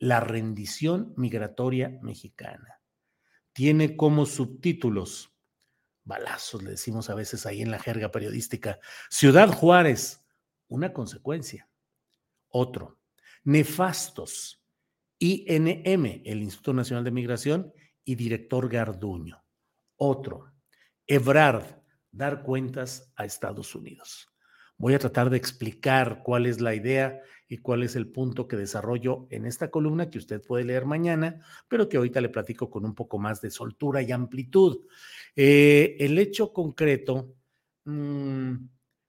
La 0.00 0.18
rendición 0.18 1.14
migratoria 1.16 1.96
mexicana 2.02 2.80
tiene 3.52 3.96
como 3.96 4.26
subtítulos, 4.26 5.32
balazos 6.02 6.64
le 6.64 6.70
decimos 6.70 7.08
a 7.08 7.14
veces 7.14 7.46
ahí 7.46 7.62
en 7.62 7.70
la 7.70 7.78
jerga 7.78 8.10
periodística, 8.10 8.80
Ciudad 9.08 9.48
Juárez, 9.52 10.26
una 10.66 10.92
consecuencia. 10.92 11.70
Otro, 12.48 12.98
nefastos, 13.44 14.60
INM, 15.20 16.22
el 16.24 16.42
Instituto 16.42 16.72
Nacional 16.72 17.04
de 17.04 17.12
Migración, 17.12 17.72
y 18.04 18.16
director 18.16 18.68
Garduño. 18.68 19.40
Otro, 19.94 20.52
Ebrard, 21.06 21.80
dar 22.10 22.42
cuentas 22.42 23.12
a 23.14 23.24
Estados 23.24 23.72
Unidos. 23.76 24.28
Voy 24.78 24.94
a 24.94 24.98
tratar 25.00 25.28
de 25.28 25.36
explicar 25.36 26.22
cuál 26.24 26.46
es 26.46 26.60
la 26.60 26.72
idea 26.72 27.20
y 27.48 27.58
cuál 27.58 27.82
es 27.82 27.96
el 27.96 28.06
punto 28.06 28.46
que 28.46 28.56
desarrollo 28.56 29.26
en 29.30 29.44
esta 29.44 29.70
columna 29.70 30.08
que 30.08 30.18
usted 30.18 30.40
puede 30.40 30.64
leer 30.64 30.84
mañana, 30.84 31.44
pero 31.66 31.88
que 31.88 31.96
ahorita 31.96 32.20
le 32.20 32.28
platico 32.28 32.70
con 32.70 32.84
un 32.84 32.94
poco 32.94 33.18
más 33.18 33.40
de 33.40 33.50
soltura 33.50 34.02
y 34.02 34.12
amplitud. 34.12 34.86
Eh, 35.34 35.96
el 35.98 36.16
hecho 36.18 36.52
concreto 36.52 37.34
mm, 37.84 38.52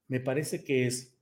me 0.07 0.19
parece 0.21 0.63
que 0.63 0.87
es 0.87 1.15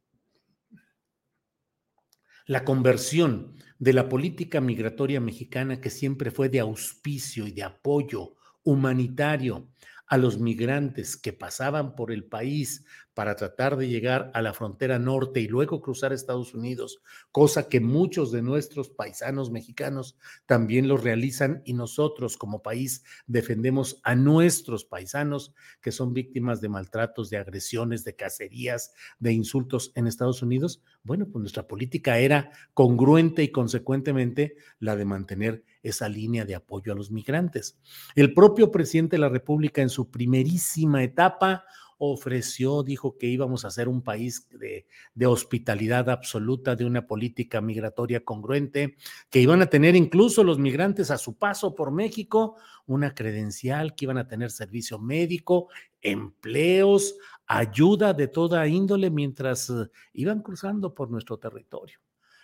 la 2.45 2.63
conversión 2.63 3.55
de 3.79 3.91
la 3.91 4.07
política 4.07 4.61
migratoria 4.61 5.19
mexicana 5.19 5.81
que 5.81 5.89
siempre 5.89 6.31
fue 6.31 6.47
de 6.47 6.61
auspicio 6.61 7.45
y 7.45 7.51
de 7.51 7.63
apoyo 7.63 8.35
humanitario 8.63 9.69
a 10.07 10.17
los 10.17 10.39
migrantes 10.39 11.17
que 11.17 11.33
pasaban 11.33 11.93
por 11.93 12.13
el 12.13 12.23
país 12.23 12.85
para 13.17 13.35
tratar 13.35 13.77
de 13.77 13.87
llegar 13.87 14.29
a 14.35 14.43
la 14.43 14.53
frontera 14.53 14.99
norte 14.99 15.39
y 15.39 15.47
luego 15.47 15.81
cruzar 15.81 16.13
Estados 16.13 16.53
Unidos, 16.53 17.01
cosa 17.31 17.67
que 17.67 17.79
muchos 17.79 18.31
de 18.31 18.43
nuestros 18.43 18.89
paisanos 18.89 19.49
mexicanos 19.49 20.19
también 20.45 20.87
lo 20.87 20.97
realizan 20.97 21.63
y 21.65 21.73
nosotros 21.73 22.37
como 22.37 22.61
país 22.61 23.03
defendemos 23.25 23.99
a 24.03 24.13
nuestros 24.13 24.85
paisanos 24.85 25.55
que 25.81 25.91
son 25.91 26.13
víctimas 26.13 26.61
de 26.61 26.69
maltratos, 26.69 27.31
de 27.31 27.37
agresiones, 27.37 28.03
de 28.03 28.15
cacerías, 28.15 28.93
de 29.17 29.33
insultos 29.33 29.93
en 29.95 30.05
Estados 30.05 30.43
Unidos. 30.43 30.83
Bueno, 31.01 31.25
pues 31.25 31.41
nuestra 31.41 31.65
política 31.65 32.19
era 32.19 32.51
congruente 32.75 33.41
y 33.41 33.51
consecuentemente 33.51 34.57
la 34.77 34.95
de 34.95 35.05
mantener 35.05 35.63
esa 35.81 36.07
línea 36.07 36.45
de 36.45 36.53
apoyo 36.53 36.93
a 36.93 36.95
los 36.95 37.09
migrantes. 37.09 37.79
El 38.13 38.35
propio 38.35 38.69
presidente 38.69 39.15
de 39.15 39.21
la 39.21 39.29
República 39.29 39.81
en 39.81 39.89
su 39.89 40.11
primerísima 40.11 41.03
etapa 41.03 41.63
ofreció, 41.97 42.83
dijo 42.83 43.17
que 43.17 43.27
íbamos 43.27 43.65
a 43.65 43.71
ser 43.71 43.87
un 43.87 44.01
país 44.01 44.47
de, 44.49 44.85
hospitalidad 45.25 46.09
absoluta, 46.09 46.75
de 46.75 46.85
una 46.85 47.07
política 47.07 47.61
migratoria 47.61 48.23
congruente, 48.23 48.95
que 49.29 49.39
iban 49.39 49.61
a 49.61 49.67
tener 49.67 49.95
incluso 49.95 50.43
los 50.43 50.59
migrantes 50.59 51.11
a 51.11 51.17
su 51.17 51.37
paso 51.37 51.75
por 51.75 51.91
México 51.91 52.55
una 52.85 53.13
credencial, 53.13 53.95
que 53.95 54.05
iban 54.05 54.17
a 54.17 54.27
tener 54.27 54.51
servicio 54.51 54.99
médico, 54.99 55.69
empleos, 56.01 57.15
ayuda 57.47 58.13
de 58.13 58.27
toda 58.27 58.67
índole 58.67 59.09
mientras 59.09 59.69
eh, 59.69 59.89
iban 60.13 60.41
cruzando 60.41 60.93
por 60.93 61.09
nuestro 61.09 61.37
territorio. 61.37 61.99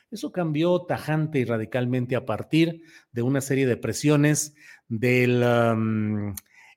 Eso 0.10 0.32
cambió 0.32 0.82
tajante 0.82 1.40
y 1.40 1.46
radicalmente 1.46 2.16
a 2.16 2.26
partir 2.26 2.84
de 3.12 3.22
una 3.24 3.42
serie 3.42 3.66
de 3.66 3.78
presiones 3.78 4.54
del 4.88 5.44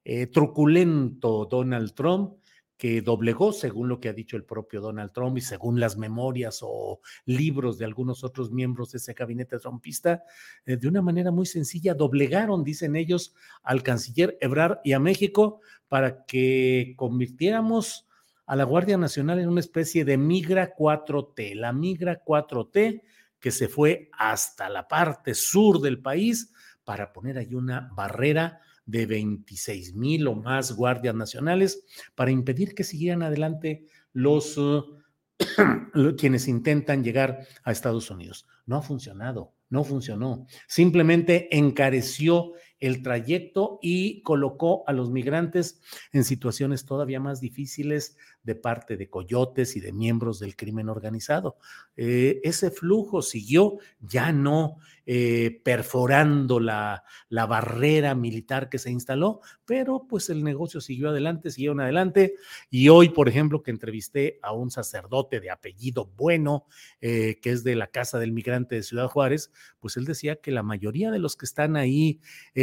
eh, 0.05 0.27
truculento 0.29 1.45
Donald 1.45 1.93
Trump, 1.93 2.37
que 2.77 3.01
doblegó, 3.01 3.53
según 3.53 3.89
lo 3.89 4.01
que 4.01 4.09
ha 4.09 4.13
dicho 4.13 4.37
el 4.37 4.45
propio 4.45 4.81
Donald 4.81 5.13
Trump 5.13 5.39
y 5.39 5.41
según 5.41 5.81
las 5.81 5.97
memorias 5.97 6.61
o 6.63 7.01
libros 7.25 7.79
de 7.79 7.87
algunos 7.87 8.23
otros 8.23 8.51
miembros 8.51 8.93
de 8.93 8.99
ese 8.99 9.15
gabinete 9.15 9.59
trumpista, 9.59 10.25
eh, 10.65 10.77
de 10.77 10.89
una 10.89 11.01
manera 11.01 11.31
muy 11.31 11.47
sencilla, 11.47 11.95
doblegaron, 11.95 12.65
dicen 12.65 12.97
ellos, 12.97 13.35
al 13.63 13.83
canciller 13.83 14.37
Ebrard 14.41 14.79
y 14.85 14.93
a 14.93 15.01
México 15.01 15.61
para 15.89 16.25
que 16.27 16.95
convirtiéramos 16.97 18.07
a 18.47 18.57
la 18.57 18.65
Guardia 18.65 18.97
Nacional 18.97 19.41
en 19.41 19.49
una 19.49 19.61
especie 19.61 20.05
de 20.05 20.19
migra 20.19 20.75
4T. 20.75 21.55
La 21.55 21.73
migra 21.73 22.23
4T 22.25 23.03
que 23.41 23.51
se 23.51 23.69
fue 23.69 24.11
hasta 24.13 24.69
la 24.69 24.87
parte 24.87 25.35
sur 25.35 25.81
del 25.81 26.01
país 26.01 26.53
para 26.85 27.13
poner 27.13 27.39
ahí 27.39 27.55
una 27.55 27.91
barrera 27.95 28.61
de 28.87 29.05
26 29.07 29.95
mil 29.95 30.29
o 30.29 30.35
más 30.35 30.73
guardias 30.73 31.15
nacionales 31.15 31.85
para 32.15 32.31
impedir 32.31 32.75
que 32.75 32.85
siguieran 32.85 33.23
adelante 33.23 33.85
los 34.13 34.57
uh, 34.59 36.17
quienes 36.17 36.49
intentan 36.49 37.05
llegar 37.05 37.47
a 37.65 37.73
Estados 37.73 38.11
Unidos. 38.11 38.47
No 38.65 38.77
ha 38.77 38.83
funcionado, 38.83 39.53
no 39.69 39.85
funcionó. 39.85 40.47
Simplemente 40.67 41.55
encareció 41.57 42.53
el 42.79 43.03
trayecto 43.03 43.79
y 43.83 44.23
colocó 44.23 44.85
a 44.87 44.93
los 44.93 45.11
migrantes 45.11 45.81
en 46.13 46.25
situaciones 46.25 46.85
todavía 46.85 47.21
más 47.21 47.41
difíciles 47.41 48.17
de 48.47 48.55
parte 48.55 48.97
de 48.97 49.11
coyotes 49.11 49.75
y 49.77 49.81
de 49.81 49.93
miembros 49.93 50.39
del 50.39 50.55
crimen 50.55 50.89
organizado. 50.89 51.57
Eh, 51.97 52.41
ese 52.45 52.71
flujo 52.71 53.21
siguió 53.21 53.79
ya 54.01 54.31
no 54.31 54.77
eh, 55.05 55.61
perforando 55.65 56.61
la, 56.61 57.03
la, 57.29 57.47
barrera 57.47 58.15
militar 58.15 58.69
que 58.69 58.79
se 58.79 58.91
instaló, 58.91 59.41
pero 59.65 60.07
pues 60.09 60.31
el 60.31 60.45
negocio 60.45 60.81
siguió 60.81 61.11
adelante, 61.11 61.51
siguieron 61.51 61.81
adelante. 61.81 62.35
Y 62.71 62.89
hoy, 62.89 63.09
por 63.09 63.29
ejemplo, 63.29 63.65
que 63.65 63.73
entrevisté 63.73 64.39
a 64.43 64.53
un 64.53 64.71
sacerdote 64.71 65.41
de 65.41 65.51
apellido 65.51 66.07
bueno, 66.17 66.67
eh, 67.01 67.41
que 67.43 67.51
es 67.51 67.65
de 67.65 67.75
la 67.75 67.89
Casa 67.89 68.21
del 68.21 68.31
Migrante 68.33 68.77
de 68.77 68.85
Ciudad 68.85 69.09
Juárez, 69.09 69.51
pues 69.81 69.97
él 69.97 70.05
decía 70.05 70.37
que 70.37 70.53
la 70.53 70.63
mayoría 70.63 71.11
de 71.11 71.19
los 71.19 71.35
que 71.35 71.47
están 71.47 71.77
ahí 71.77 72.21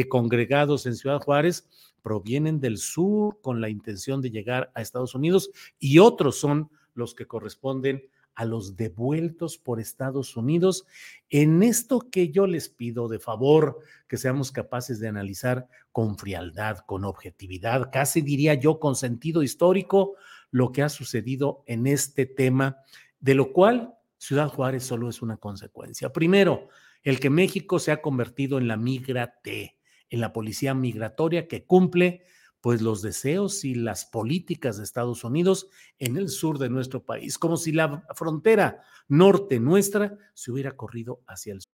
congregados 0.08 0.86
en 0.86 0.96
Ciudad 0.96 1.20
Juárez 1.20 1.68
provienen 2.04 2.60
del 2.60 2.78
sur 2.78 3.40
con 3.42 3.62
la 3.62 3.70
intención 3.70 4.22
de 4.22 4.30
llegar 4.30 4.72
a 4.76 4.82
Estados 4.82 5.16
Unidos 5.16 5.50
y 5.80 5.98
otros 5.98 6.38
son 6.40 6.70
los 6.94 7.16
que 7.16 7.26
corresponden 7.26 8.04
a 8.36 8.46
los 8.46 8.76
devueltos 8.76 9.58
por 9.58 9.80
Estados 9.80 10.36
Unidos. 10.38 10.86
En 11.30 11.64
esto 11.64 12.08
que 12.12 12.30
yo 12.30 12.48
les 12.48 12.70
pido 12.70 13.08
de 13.08 13.20
favor, 13.20 13.80
que 14.08 14.18
seamos 14.18 14.52
capaces 14.52 15.00
de 15.00 15.08
analizar 15.08 15.68
con 15.92 16.18
frialdad, 16.18 16.80
con 16.80 17.06
objetividad, 17.06 17.90
casi 17.92 18.22
diría 18.22 18.56
yo 18.56 18.80
con 18.80 18.96
sentido 18.96 19.44
histórico, 19.44 20.16
lo 20.52 20.72
que 20.72 20.84
ha 20.84 20.90
sucedido 20.90 21.64
en 21.68 21.88
este 21.88 22.26
tema, 22.26 22.78
de 23.20 23.36
lo 23.36 23.54
cual 23.54 23.94
Ciudad 24.18 24.50
Juárez 24.50 24.84
solo 24.84 25.10
es 25.10 25.22
una 25.22 25.38
consecuencia. 25.38 26.12
Primero, 26.12 26.70
el 27.04 27.20
que 27.20 27.30
México 27.30 27.80
se 27.80 27.92
ha 27.92 28.02
convertido 28.02 28.58
en 28.58 28.68
la 28.68 28.78
migrate 28.78 29.78
en 30.10 30.22
la 30.22 30.34
policía 30.34 30.74
migratoria 30.74 31.48
que 31.48 31.66
cumple 31.66 32.24
pues 32.62 32.82
los 32.82 33.02
deseos 33.02 33.66
y 33.66 33.76
las 33.76 34.06
políticas 34.06 34.78
de 34.78 34.86
Estados 34.86 35.26
Unidos 35.26 35.68
en 36.00 36.16
el 36.16 36.30
sur 36.30 36.60
de 36.60 36.70
nuestro 36.70 37.04
país, 37.04 37.38
como 37.38 37.58
si 37.58 37.74
la 37.74 38.06
frontera 38.16 38.82
norte 39.10 39.60
nuestra 39.60 40.18
se 40.34 40.50
hubiera 40.50 40.78
corrido 40.78 41.22
hacia 41.28 41.54
el 41.54 41.62
sur. 41.62 41.74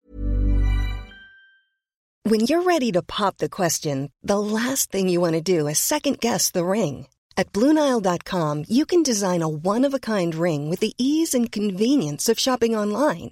When 2.23 2.41
you're 2.41 2.63
ready 2.63 2.91
to 2.91 3.01
pop 3.01 3.37
the 3.37 3.49
question, 3.49 4.11
the 4.21 4.39
last 4.39 4.91
thing 4.91 5.09
you 5.09 5.21
want 5.21 5.35
to 5.35 5.41
do 5.41 5.67
is 5.67 5.77
second 5.77 6.19
guess 6.19 6.51
the 6.51 6.65
ring. 6.65 7.07
At 7.37 7.51
BlueNile.com, 7.53 8.65
you 8.67 8.85
can 8.85 9.03
design 9.03 9.41
a 9.41 9.47
one-of-a-kind 9.47 10.35
ring 10.35 10.69
with 10.69 10.79
the 10.79 10.93
ease 10.97 11.33
and 11.33 11.51
convenience 11.51 12.27
of 12.27 12.39
shopping 12.39 12.75
online. 12.75 13.31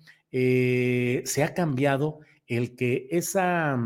Eh, 0.31 1.21
se 1.25 1.43
ha 1.43 1.53
cambiado 1.53 2.19
el 2.47 2.75
que 2.75 3.07
esa, 3.11 3.77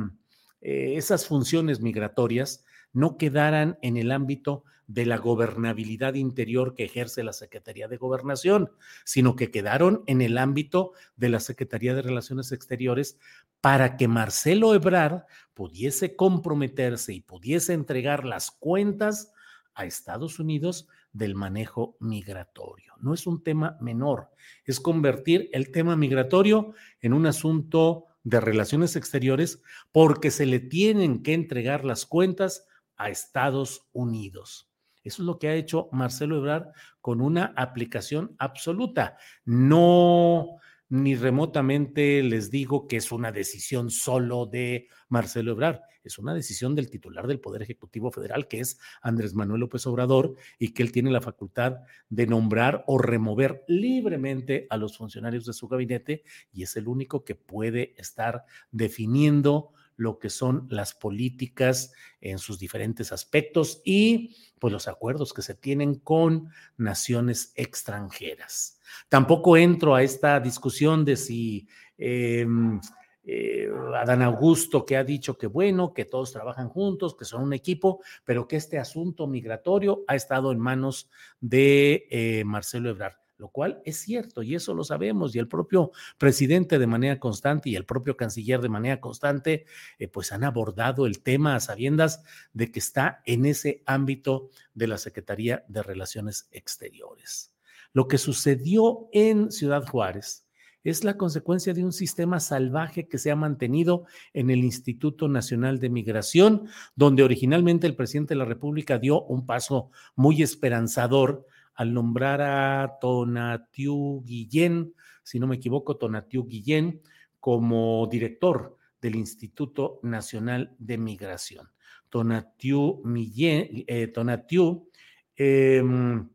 eh, 0.61 0.93
esas 0.95 1.27
funciones 1.27 1.81
migratorias 1.81 2.65
no 2.93 3.17
quedaran 3.17 3.77
en 3.81 3.97
el 3.97 4.11
ámbito 4.11 4.63
de 4.87 5.05
la 5.05 5.17
gobernabilidad 5.17 6.13
interior 6.13 6.75
que 6.75 6.85
ejerce 6.85 7.23
la 7.23 7.33
Secretaría 7.33 7.87
de 7.87 7.97
Gobernación, 7.97 8.71
sino 9.03 9.35
que 9.35 9.51
quedaron 9.51 10.03
en 10.05 10.21
el 10.21 10.37
ámbito 10.37 10.91
de 11.15 11.29
la 11.29 11.39
Secretaría 11.39 11.95
de 11.95 12.03
Relaciones 12.03 12.51
Exteriores 12.51 13.17
para 13.61 13.97
que 13.97 14.07
Marcelo 14.07 14.75
Ebrard 14.75 15.23
pudiese 15.55 16.15
comprometerse 16.15 17.13
y 17.13 17.21
pudiese 17.21 17.73
entregar 17.73 18.25
las 18.25 18.51
cuentas 18.51 19.31
a 19.73 19.85
Estados 19.85 20.39
Unidos 20.39 20.87
del 21.15 21.33
manejo 21.33 21.95
migratorio. 22.01 22.93
No 22.99 23.13
es 23.13 23.25
un 23.25 23.41
tema 23.41 23.77
menor, 23.79 24.31
es 24.65 24.81
convertir 24.81 25.49
el 25.53 25.71
tema 25.71 25.95
migratorio 25.95 26.73
en 26.99 27.13
un 27.13 27.25
asunto 27.25 28.07
de 28.23 28.41
relaciones 28.41 28.97
exteriores 28.97 29.61
porque 29.93 30.29
se 30.29 30.45
le 30.45 30.59
tienen 30.59 31.23
que 31.23 31.33
entregar 31.33 31.85
las 31.85 32.05
cuentas 32.05 32.67
a 32.97 33.09
Estados 33.09 33.87
Unidos. 33.93 34.69
Eso 35.05 35.21
es 35.21 35.25
lo 35.25 35.39
que 35.39 35.47
ha 35.47 35.53
hecho 35.53 35.87
Marcelo 35.93 36.37
Ebrard 36.37 36.71
con 36.99 37.21
una 37.21 37.53
aplicación 37.55 38.35
absoluta. 38.37 39.17
No 39.45 40.57
ni 40.89 41.15
remotamente 41.15 42.21
les 42.23 42.51
digo 42.51 42.87
que 42.87 42.97
es 42.97 43.11
una 43.11 43.31
decisión 43.31 43.89
solo 43.89 44.45
de 44.45 44.87
Marcelo 45.09 45.51
Ebrard, 45.51 45.81
es 46.03 46.19
una 46.19 46.33
decisión 46.33 46.75
del 46.75 46.89
titular 46.89 47.25
del 47.25 47.39
Poder 47.39 47.63
Ejecutivo 47.63 48.11
Federal, 48.11 48.47
que 48.47 48.59
es 48.59 48.79
Andrés 49.01 49.33
Manuel 49.33 49.61
López 49.61 49.85
Obrador, 49.87 50.35
y 50.59 50.73
que 50.73 50.83
él 50.83 50.91
tiene 50.91 51.09
la 51.09 51.21
facultad 51.21 51.79
de 52.09 52.27
nombrar 52.27 52.83
o 52.87 52.99
remover 52.99 53.63
libremente 53.67 54.67
a 54.69 54.77
los 54.77 54.97
funcionarios 54.97 55.45
de 55.45 55.53
su 55.53 55.67
gabinete, 55.67 56.23
y 56.53 56.63
es 56.63 56.75
el 56.75 56.87
único 56.87 57.25
que 57.25 57.35
puede 57.35 57.95
estar 57.97 58.45
definiendo 58.71 59.71
lo 59.97 60.19
que 60.19 60.29
son 60.29 60.67
las 60.69 60.93
políticas 60.93 61.93
en 62.21 62.37
sus 62.37 62.59
diferentes 62.59 63.11
aspectos 63.11 63.81
y 63.85 64.35
pues 64.59 64.73
los 64.73 64.87
acuerdos 64.87 65.33
que 65.33 65.41
se 65.41 65.55
tienen 65.55 65.95
con 65.95 66.49
naciones 66.77 67.53
extranjeras. 67.55 68.79
Tampoco 69.09 69.57
entro 69.57 69.95
a 69.95 70.03
esta 70.03 70.39
discusión 70.39 71.05
de 71.05 71.17
si 71.17 71.67
em, 71.97 72.79
eh, 73.23 73.69
Adán 73.95 74.21
Augusto 74.21 74.85
que 74.85 74.97
ha 74.97 75.03
dicho 75.03 75.37
que 75.37 75.47
bueno, 75.47 75.93
que 75.93 76.05
todos 76.05 76.31
trabajan 76.31 76.69
juntos, 76.69 77.15
que 77.15 77.25
son 77.25 77.43
un 77.43 77.53
equipo, 77.53 78.01
pero 78.23 78.47
que 78.47 78.55
este 78.55 78.77
asunto 78.77 79.27
migratorio 79.27 80.03
ha 80.07 80.15
estado 80.15 80.51
en 80.51 80.59
manos 80.59 81.09
de 81.41 82.07
eh, 82.09 82.43
Marcelo 82.45 82.89
Ebrard 82.89 83.24
lo 83.37 83.49
cual 83.49 83.81
es 83.85 83.97
cierto 83.97 84.43
y 84.43 84.55
eso 84.55 84.73
lo 84.73 84.83
sabemos 84.83 85.35
y 85.35 85.39
el 85.39 85.47
propio 85.47 85.91
presidente 86.17 86.79
de 86.79 86.87
manera 86.87 87.19
constante 87.19 87.69
y 87.69 87.75
el 87.75 87.85
propio 87.85 88.15
canciller 88.15 88.61
de 88.61 88.69
manera 88.69 89.01
constante 89.01 89.65
eh, 89.99 90.07
pues 90.07 90.31
han 90.31 90.43
abordado 90.43 91.05
el 91.05 91.21
tema 91.21 91.55
a 91.55 91.59
sabiendas 91.59 92.23
de 92.53 92.71
que 92.71 92.79
está 92.79 93.21
en 93.25 93.45
ese 93.45 93.83
ámbito 93.85 94.49
de 94.73 94.87
la 94.87 94.97
Secretaría 94.97 95.65
de 95.67 95.83
Relaciones 95.83 96.47
Exteriores. 96.51 97.51
Lo 97.93 98.07
que 98.07 98.17
sucedió 98.17 99.09
en 99.11 99.51
Ciudad 99.51 99.85
Juárez 99.87 100.45
es 100.85 101.03
la 101.03 101.17
consecuencia 101.17 101.73
de 101.73 101.83
un 101.83 101.91
sistema 101.91 102.39
salvaje 102.39 103.07
que 103.07 103.17
se 103.17 103.31
ha 103.31 103.35
mantenido 103.35 104.05
en 104.33 104.51
el 104.51 104.63
Instituto 104.63 105.27
Nacional 105.27 105.79
de 105.79 105.89
Migración, 105.89 106.67
donde 106.95 107.23
originalmente 107.23 107.87
el 107.87 107.95
presidente 107.95 108.35
de 108.35 108.39
la 108.39 108.45
República 108.45 108.99
dio 108.99 109.23
un 109.23 109.47
paso 109.47 109.89
muy 110.15 110.43
esperanzador 110.43 111.47
al 111.75 111.93
nombrar 111.93 112.41
a 112.41 112.97
Tonatiu 112.99 114.23
Guillén, 114.23 114.93
si 115.23 115.39
no 115.39 115.47
me 115.47 115.55
equivoco, 115.55 115.97
Tonatiu 115.97 116.45
Guillén, 116.45 117.01
como 117.39 118.07
director 118.09 118.77
del 119.01 119.15
Instituto 119.15 119.99
Nacional 120.03 120.75
de 120.79 120.97
Migración. 120.97 121.69
Tonatiu, 122.09 123.03
eh, 123.05 124.07
Tonatiu, 124.07 124.89
em, 125.35 126.27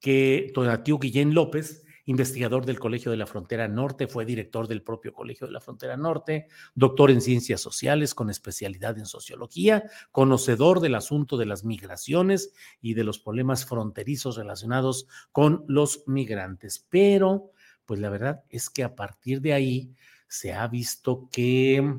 que, 0.00 0.50
Tonatiu 0.52 0.98
Guillén 0.98 1.34
López, 1.34 1.83
investigador 2.06 2.66
del 2.66 2.78
Colegio 2.78 3.10
de 3.10 3.16
la 3.16 3.26
Frontera 3.26 3.68
Norte, 3.68 4.06
fue 4.06 4.24
director 4.24 4.68
del 4.68 4.82
propio 4.82 5.12
Colegio 5.12 5.46
de 5.46 5.52
la 5.52 5.60
Frontera 5.60 5.96
Norte, 5.96 6.48
doctor 6.74 7.10
en 7.10 7.20
ciencias 7.20 7.60
sociales 7.60 8.14
con 8.14 8.30
especialidad 8.30 8.98
en 8.98 9.06
sociología, 9.06 9.84
conocedor 10.12 10.80
del 10.80 10.94
asunto 10.94 11.36
de 11.36 11.46
las 11.46 11.64
migraciones 11.64 12.52
y 12.80 12.94
de 12.94 13.04
los 13.04 13.18
problemas 13.18 13.64
fronterizos 13.64 14.36
relacionados 14.36 15.06
con 15.32 15.64
los 15.68 16.04
migrantes. 16.06 16.86
Pero, 16.90 17.50
pues 17.86 18.00
la 18.00 18.10
verdad 18.10 18.44
es 18.50 18.70
que 18.70 18.84
a 18.84 18.94
partir 18.94 19.40
de 19.40 19.52
ahí 19.52 19.94
se 20.28 20.52
ha 20.52 20.66
visto 20.66 21.28
que 21.30 21.98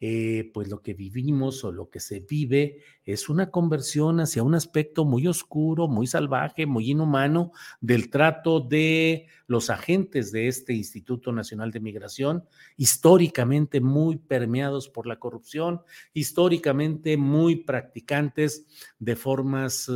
eh, 0.00 0.50
pues 0.54 0.68
lo 0.68 0.80
que 0.80 0.94
vivimos 0.94 1.64
o 1.64 1.72
lo 1.72 1.90
que 1.90 1.98
se 1.98 2.20
vive 2.20 2.82
es 3.04 3.28
una 3.28 3.50
conversión 3.50 4.20
hacia 4.20 4.44
un 4.44 4.54
aspecto 4.54 5.04
muy 5.04 5.26
oscuro, 5.26 5.88
muy 5.88 6.06
salvaje, 6.06 6.66
muy 6.66 6.92
inhumano 6.92 7.50
del 7.80 8.08
trato 8.08 8.60
de 8.60 9.26
los 9.48 9.70
agentes 9.70 10.30
de 10.30 10.46
este 10.46 10.72
Instituto 10.72 11.32
Nacional 11.32 11.72
de 11.72 11.80
Migración, 11.80 12.44
históricamente 12.76 13.80
muy 13.80 14.18
permeados 14.18 14.88
por 14.88 15.06
la 15.06 15.18
corrupción, 15.18 15.80
históricamente 16.12 17.16
muy 17.16 17.56
practicantes 17.56 18.66
de 19.00 19.16
formas 19.16 19.90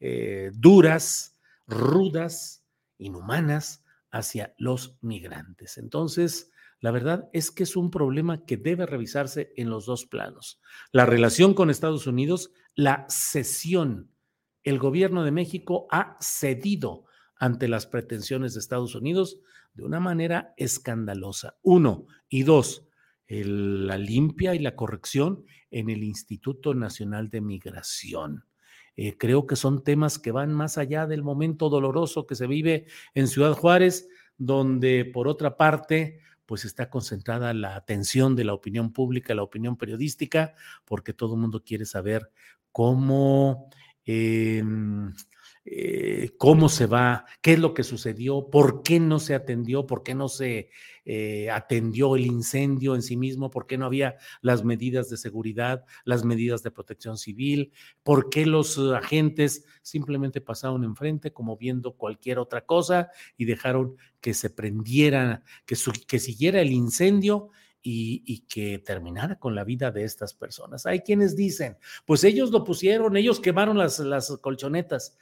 eh, 0.00 0.50
duras, 0.52 1.38
rudas, 1.68 2.64
inhumanas 2.98 3.84
hacia 4.10 4.54
los 4.58 4.98
migrantes. 5.00 5.78
Entonces, 5.78 6.50
la 6.80 6.90
verdad 6.90 7.28
es 7.32 7.50
que 7.50 7.64
es 7.64 7.76
un 7.76 7.90
problema 7.90 8.44
que 8.44 8.56
debe 8.56 8.86
revisarse 8.86 9.52
en 9.56 9.68
los 9.68 9.86
dos 9.86 10.06
planos. 10.06 10.60
La 10.92 11.06
relación 11.06 11.54
con 11.54 11.70
Estados 11.70 12.06
Unidos, 12.06 12.52
la 12.74 13.06
cesión. 13.08 14.10
El 14.62 14.78
gobierno 14.78 15.24
de 15.24 15.32
México 15.32 15.86
ha 15.90 16.16
cedido 16.20 17.04
ante 17.36 17.68
las 17.68 17.86
pretensiones 17.86 18.54
de 18.54 18.60
Estados 18.60 18.94
Unidos 18.94 19.40
de 19.74 19.84
una 19.84 20.00
manera 20.00 20.54
escandalosa. 20.56 21.56
Uno. 21.62 22.06
Y 22.28 22.42
dos, 22.42 22.86
la 23.28 23.98
limpia 23.98 24.54
y 24.54 24.58
la 24.58 24.76
corrección 24.76 25.44
en 25.70 25.90
el 25.90 26.04
Instituto 26.04 26.74
Nacional 26.74 27.28
de 27.30 27.40
Migración. 27.40 28.44
Eh, 28.96 29.16
creo 29.16 29.46
que 29.46 29.54
son 29.54 29.84
temas 29.84 30.18
que 30.18 30.32
van 30.32 30.52
más 30.52 30.76
allá 30.76 31.06
del 31.06 31.22
momento 31.22 31.68
doloroso 31.68 32.26
que 32.26 32.34
se 32.34 32.48
vive 32.48 32.86
en 33.14 33.28
Ciudad 33.28 33.52
Juárez, 33.52 34.08
donde 34.36 35.04
por 35.04 35.28
otra 35.28 35.56
parte 35.56 36.20
pues 36.48 36.64
está 36.64 36.88
concentrada 36.88 37.52
la 37.52 37.76
atención 37.76 38.34
de 38.34 38.44
la 38.44 38.54
opinión 38.54 38.90
pública, 38.90 39.34
la 39.34 39.42
opinión 39.42 39.76
periodística, 39.76 40.54
porque 40.86 41.12
todo 41.12 41.34
el 41.34 41.40
mundo 41.42 41.62
quiere 41.62 41.84
saber 41.84 42.32
cómo 42.72 43.68
em, 44.06 45.12
eh, 45.70 46.30
cómo 46.38 46.70
se 46.70 46.86
va, 46.86 47.26
qué 47.42 47.52
es 47.52 47.58
lo 47.58 47.74
que 47.74 47.82
sucedió, 47.82 48.48
por 48.48 48.82
qué 48.82 49.00
no 49.00 49.18
se 49.18 49.34
atendió, 49.34 49.86
por 49.86 50.02
qué 50.02 50.14
no 50.14 50.28
se 50.28 50.70
eh, 51.04 51.50
atendió 51.50 52.16
el 52.16 52.24
incendio 52.24 52.94
en 52.94 53.02
sí 53.02 53.18
mismo, 53.18 53.50
por 53.50 53.66
qué 53.66 53.76
no 53.76 53.84
había 53.84 54.16
las 54.40 54.64
medidas 54.64 55.10
de 55.10 55.18
seguridad, 55.18 55.84
las 56.04 56.24
medidas 56.24 56.62
de 56.62 56.70
protección 56.70 57.18
civil, 57.18 57.72
por 58.02 58.30
qué 58.30 58.46
los 58.46 58.78
agentes 58.78 59.66
simplemente 59.82 60.40
pasaron 60.40 60.84
enfrente 60.84 61.34
como 61.34 61.58
viendo 61.58 61.92
cualquier 61.92 62.38
otra 62.38 62.64
cosa 62.64 63.10
y 63.36 63.44
dejaron 63.44 63.96
que 64.22 64.32
se 64.32 64.48
prendiera, 64.48 65.42
que, 65.66 65.76
siguiera 65.76 66.62
el 66.62 66.72
incendio 66.72 67.50
y, 67.82 68.46
que 68.48 68.78
terminara 68.78 69.38
con 69.38 69.54
la 69.54 69.64
vida 69.64 69.90
de 69.90 70.04
estas 70.04 70.32
personas. 70.32 70.86
Hay 70.86 71.00
quienes 71.00 71.36
dicen, 71.36 71.76
pues 72.06 72.24
ellos 72.24 72.52
lo 72.52 72.64
pusieron, 72.64 73.18
ellos 73.18 73.38
quemaron 73.38 73.76
las 73.76 74.38
colchonetas. 74.40 75.18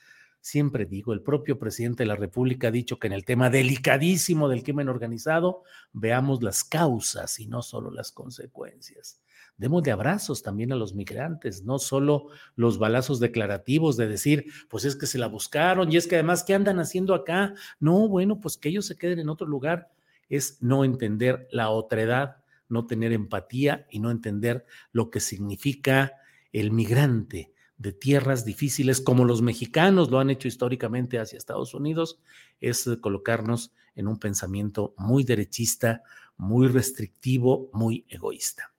Siempre 0.46 0.86
digo, 0.86 1.12
el 1.12 1.22
propio 1.22 1.58
presidente 1.58 2.04
de 2.04 2.06
la 2.06 2.14
República 2.14 2.68
ha 2.68 2.70
dicho 2.70 3.00
que 3.00 3.08
en 3.08 3.12
el 3.12 3.24
tema 3.24 3.50
delicadísimo 3.50 4.48
del 4.48 4.62
crimen 4.62 4.88
organizado 4.88 5.64
veamos 5.92 6.40
las 6.40 6.62
causas 6.62 7.40
y 7.40 7.48
no 7.48 7.62
solo 7.62 7.90
las 7.90 8.12
consecuencias. 8.12 9.20
Demos 9.56 9.82
de 9.82 9.90
abrazos 9.90 10.44
también 10.44 10.70
a 10.70 10.76
los 10.76 10.94
migrantes, 10.94 11.64
no 11.64 11.80
solo 11.80 12.28
los 12.54 12.78
balazos 12.78 13.18
declarativos 13.18 13.96
de 13.96 14.06
decir, 14.06 14.46
pues 14.70 14.84
es 14.84 14.94
que 14.94 15.08
se 15.08 15.18
la 15.18 15.26
buscaron 15.26 15.90
y 15.90 15.96
es 15.96 16.06
que 16.06 16.14
además, 16.14 16.44
¿qué 16.44 16.54
andan 16.54 16.78
haciendo 16.78 17.16
acá? 17.16 17.52
No, 17.80 18.06
bueno, 18.06 18.40
pues 18.40 18.56
que 18.56 18.68
ellos 18.68 18.86
se 18.86 18.96
queden 18.96 19.18
en 19.18 19.28
otro 19.28 19.48
lugar. 19.48 19.90
Es 20.28 20.62
no 20.62 20.84
entender 20.84 21.48
la 21.50 21.70
otredad, 21.70 22.36
no 22.68 22.86
tener 22.86 23.12
empatía 23.12 23.88
y 23.90 23.98
no 23.98 24.12
entender 24.12 24.64
lo 24.92 25.10
que 25.10 25.18
significa 25.18 26.12
el 26.52 26.70
migrante 26.70 27.50
de 27.78 27.92
tierras 27.92 28.44
difíciles, 28.44 29.00
como 29.00 29.24
los 29.24 29.42
mexicanos 29.42 30.10
lo 30.10 30.18
han 30.18 30.30
hecho 30.30 30.48
históricamente 30.48 31.18
hacia 31.18 31.36
Estados 31.36 31.74
Unidos, 31.74 32.20
es 32.60 32.88
colocarnos 33.00 33.72
en 33.94 34.08
un 34.08 34.18
pensamiento 34.18 34.94
muy 34.96 35.24
derechista, 35.24 36.02
muy 36.36 36.68
restrictivo, 36.68 37.70
muy 37.72 38.06
egoísta. 38.08 38.72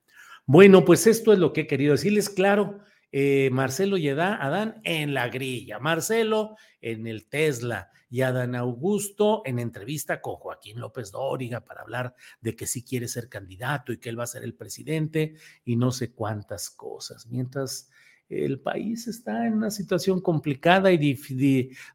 Bueno, 0.45 0.85
pues 0.85 1.07
esto 1.07 1.33
es 1.33 1.39
lo 1.39 1.53
que 1.53 1.61
he 1.61 1.67
querido 1.67 1.91
decirles. 1.91 2.29
Claro, 2.29 2.79
eh, 3.11 3.49
Marcelo 3.51 3.97
y 3.97 4.09
Adán 4.09 4.81
en 4.83 5.13
la 5.13 5.27
grilla, 5.29 5.79
Marcelo 5.79 6.55
en 6.81 7.07
el 7.07 7.27
Tesla 7.27 7.91
y 8.09 8.21
Adán 8.21 8.55
Augusto 8.55 9.41
en 9.45 9.59
entrevista 9.59 10.21
con 10.21 10.35
Joaquín 10.35 10.79
López 10.79 11.11
Dóriga 11.11 11.65
para 11.65 11.81
hablar 11.81 12.15
de 12.41 12.55
que 12.55 12.67
sí 12.67 12.83
quiere 12.83 13.07
ser 13.07 13.29
candidato 13.29 13.91
y 13.91 13.97
que 13.97 14.09
él 14.09 14.19
va 14.19 14.23
a 14.23 14.27
ser 14.27 14.43
el 14.43 14.55
presidente 14.55 15.35
y 15.65 15.75
no 15.75 15.91
sé 15.91 16.11
cuántas 16.11 16.69
cosas. 16.69 17.27
Mientras 17.27 17.89
el 18.29 18.59
país 18.59 19.07
está 19.07 19.47
en 19.47 19.53
una 19.53 19.71
situación 19.71 20.21
complicada 20.21 20.91
y 20.91 21.17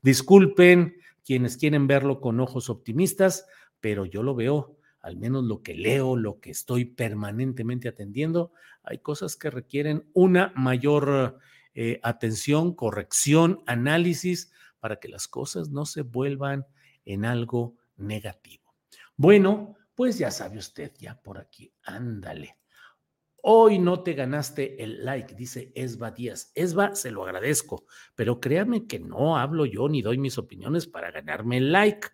disculpen 0.03 0.97
quienes 1.25 1.57
quieren 1.57 1.87
verlo 1.87 2.21
con 2.21 2.41
ojos 2.41 2.71
optimistas, 2.71 3.47
pero 3.81 4.07
yo 4.07 4.23
lo 4.23 4.35
veo, 4.35 4.79
al 5.01 5.17
menos 5.17 5.45
lo 5.45 5.63
que 5.63 5.75
leo, 5.75 6.17
lo 6.17 6.41
que 6.41 6.51
estoy 6.51 6.85
permanentemente 6.85 7.89
atendiendo, 7.89 8.53
hay 8.83 8.99
cosas 8.99 9.37
que 9.37 9.51
requieren 9.51 10.09
una 10.13 10.53
mayor 10.57 11.39
eh, 11.75 12.01
atención, 12.03 12.75
corrección, 12.75 13.63
análisis, 13.67 14.53
para 14.81 14.97
que 14.97 15.09
las 15.09 15.29
cosas 15.29 15.69
no 15.71 15.87
se 15.87 16.03
vuelvan 16.03 16.67
en 17.05 17.25
algo 17.25 17.77
negativo. 17.97 18.75
Bueno, 19.17 19.77
pues 19.95 20.19
ya 20.19 20.31
sabe 20.31 20.59
usted, 20.59 20.93
ya 20.99 21.21
por 21.21 21.39
aquí, 21.39 21.73
ándale. 21.85 22.57
Hoy 23.45 23.81
no 23.81 24.05
te 24.05 24.13
ganaste 24.13 24.81
el 24.85 25.05
like, 25.05 25.35
dice 25.35 25.73
Esba 25.75 26.13
Díaz. 26.13 26.53
Esba, 26.55 26.95
se 26.95 27.11
lo 27.11 27.25
agradezco, 27.25 27.87
pero 28.15 28.39
créame 28.39 28.87
que 28.87 29.01
no 29.01 29.37
hablo 29.37 29.67
yo 29.67 29.89
ni 29.89 30.01
doy 30.01 30.17
mis 30.17 30.39
opiniones 30.39 30.87
para 30.87 31.11
ganarme 31.11 31.57
el 31.57 31.73
like. 31.73 32.07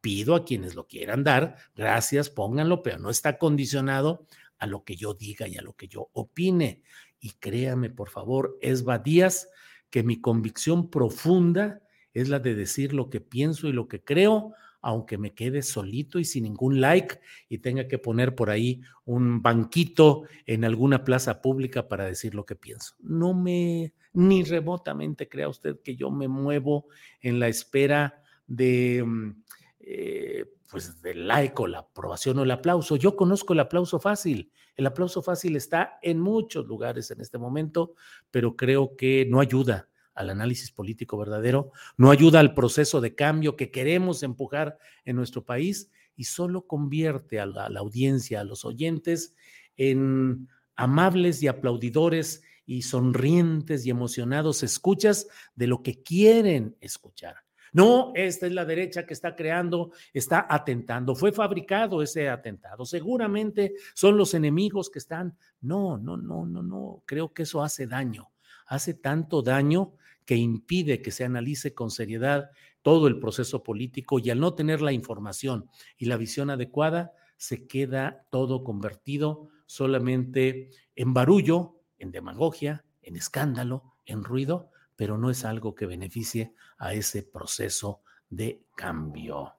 Pido 0.00 0.34
a 0.34 0.44
quienes 0.44 0.74
lo 0.74 0.88
quieran 0.88 1.22
dar, 1.22 1.54
gracias, 1.76 2.30
pónganlo, 2.30 2.82
pero 2.82 2.98
no 2.98 3.10
está 3.10 3.38
condicionado 3.38 4.26
a 4.58 4.66
lo 4.66 4.82
que 4.82 4.96
yo 4.96 5.14
diga 5.14 5.46
y 5.46 5.56
a 5.56 5.62
lo 5.62 5.74
que 5.74 5.86
yo 5.86 6.08
opine. 6.14 6.82
Y 7.20 7.30
créame, 7.30 7.88
por 7.88 8.10
favor, 8.10 8.58
Esba 8.60 8.98
Díaz, 8.98 9.48
que 9.88 10.02
mi 10.02 10.20
convicción 10.20 10.90
profunda 10.90 11.80
es 12.12 12.28
la 12.28 12.40
de 12.40 12.56
decir 12.56 12.92
lo 12.92 13.08
que 13.08 13.20
pienso 13.20 13.68
y 13.68 13.72
lo 13.72 13.86
que 13.86 14.02
creo, 14.02 14.52
aunque 14.82 15.16
me 15.16 15.32
quede 15.32 15.62
solito 15.62 16.18
y 16.18 16.24
sin 16.24 16.42
ningún 16.42 16.80
like 16.80 17.20
y 17.48 17.58
tenga 17.58 17.86
que 17.86 17.98
poner 17.98 18.34
por 18.34 18.50
ahí 18.50 18.82
un 19.04 19.40
banquito 19.40 20.24
en 20.44 20.64
alguna 20.64 21.04
plaza 21.04 21.40
pública 21.40 21.88
para 21.88 22.04
decir 22.04 22.34
lo 22.34 22.44
que 22.44 22.56
pienso. 22.56 22.96
No 23.00 23.32
me, 23.32 23.94
ni 24.12 24.42
remotamente 24.42 25.28
crea 25.28 25.48
usted 25.48 25.80
que 25.82 25.94
yo 25.94 26.10
me 26.10 26.26
muevo 26.26 26.86
en 27.20 27.38
la 27.38 27.48
espera 27.48 28.22
de, 28.46 29.04
mm, 29.06 29.42
eh, 29.80 30.46
pues, 30.68 31.00
del 31.00 31.28
like 31.28 31.54
o 31.62 31.68
la 31.68 31.78
aprobación 31.78 32.40
o 32.40 32.42
el 32.42 32.50
aplauso. 32.50 32.96
Yo 32.96 33.14
conozco 33.14 33.52
el 33.52 33.60
aplauso 33.60 34.00
fácil. 34.00 34.50
El 34.74 34.86
aplauso 34.86 35.22
fácil 35.22 35.54
está 35.54 35.98
en 36.02 36.18
muchos 36.18 36.66
lugares 36.66 37.10
en 37.10 37.20
este 37.20 37.38
momento, 37.38 37.94
pero 38.30 38.56
creo 38.56 38.96
que 38.96 39.26
no 39.28 39.38
ayuda 39.38 39.88
al 40.14 40.30
análisis 40.30 40.70
político 40.70 41.16
verdadero, 41.16 41.72
no 41.96 42.10
ayuda 42.10 42.40
al 42.40 42.54
proceso 42.54 43.00
de 43.00 43.14
cambio 43.14 43.56
que 43.56 43.70
queremos 43.70 44.22
empujar 44.22 44.78
en 45.04 45.16
nuestro 45.16 45.44
país 45.44 45.90
y 46.16 46.24
solo 46.24 46.66
convierte 46.66 47.40
a 47.40 47.46
la, 47.46 47.66
audiencia, 47.78 48.40
a 48.40 48.44
los 48.44 48.64
oyentes, 48.64 49.34
en 49.76 50.48
amables 50.76 51.42
y 51.42 51.48
aplaudidores 51.48 52.42
y 52.66 52.82
sonrientes 52.82 53.86
y 53.86 53.90
emocionados 53.90 54.62
escuchas 54.62 55.28
de 55.54 55.66
lo 55.66 55.82
que 55.82 56.02
quieren 56.02 56.76
escuchar. 56.80 57.36
No, 57.72 58.12
esta 58.14 58.46
es 58.46 58.52
la 58.52 58.66
derecha 58.66 59.06
que 59.06 59.14
está 59.14 59.34
creando, 59.34 59.92
está 60.12 60.46
atentando. 60.48 61.14
Fue 61.14 61.32
fabricado 61.32 62.02
ese 62.02 62.28
atentado. 62.28 62.84
Seguramente 62.84 63.72
son 63.94 64.18
los 64.18 64.34
enemigos 64.34 64.90
que 64.90 64.98
están. 64.98 65.38
No, 65.62 65.96
no, 65.96 66.18
no, 66.18 66.44
no, 66.44 66.62
no. 66.62 67.02
Creo 67.06 67.32
que 67.32 67.44
eso 67.44 67.62
hace 67.62 67.86
daño. 67.86 68.30
Hace 68.66 68.92
tanto 68.92 69.40
daño 69.40 69.94
que 70.24 70.36
impide 70.36 71.02
que 71.02 71.10
se 71.10 71.24
analice 71.24 71.74
con 71.74 71.90
seriedad 71.90 72.50
todo 72.82 73.06
el 73.06 73.18
proceso 73.18 73.62
político 73.62 74.18
y 74.18 74.30
al 74.30 74.40
no 74.40 74.54
tener 74.54 74.80
la 74.80 74.92
información 74.92 75.68
y 75.96 76.06
la 76.06 76.16
visión 76.16 76.50
adecuada, 76.50 77.12
se 77.36 77.66
queda 77.66 78.26
todo 78.30 78.64
convertido 78.64 79.48
solamente 79.66 80.70
en 80.94 81.14
barullo, 81.14 81.80
en 81.98 82.10
demagogia, 82.10 82.84
en 83.02 83.16
escándalo, 83.16 83.94
en 84.06 84.24
ruido, 84.24 84.70
pero 84.96 85.18
no 85.18 85.30
es 85.30 85.44
algo 85.44 85.74
que 85.74 85.86
beneficie 85.86 86.52
a 86.78 86.94
ese 86.94 87.22
proceso 87.22 88.02
de 88.28 88.62
cambio. 88.76 89.54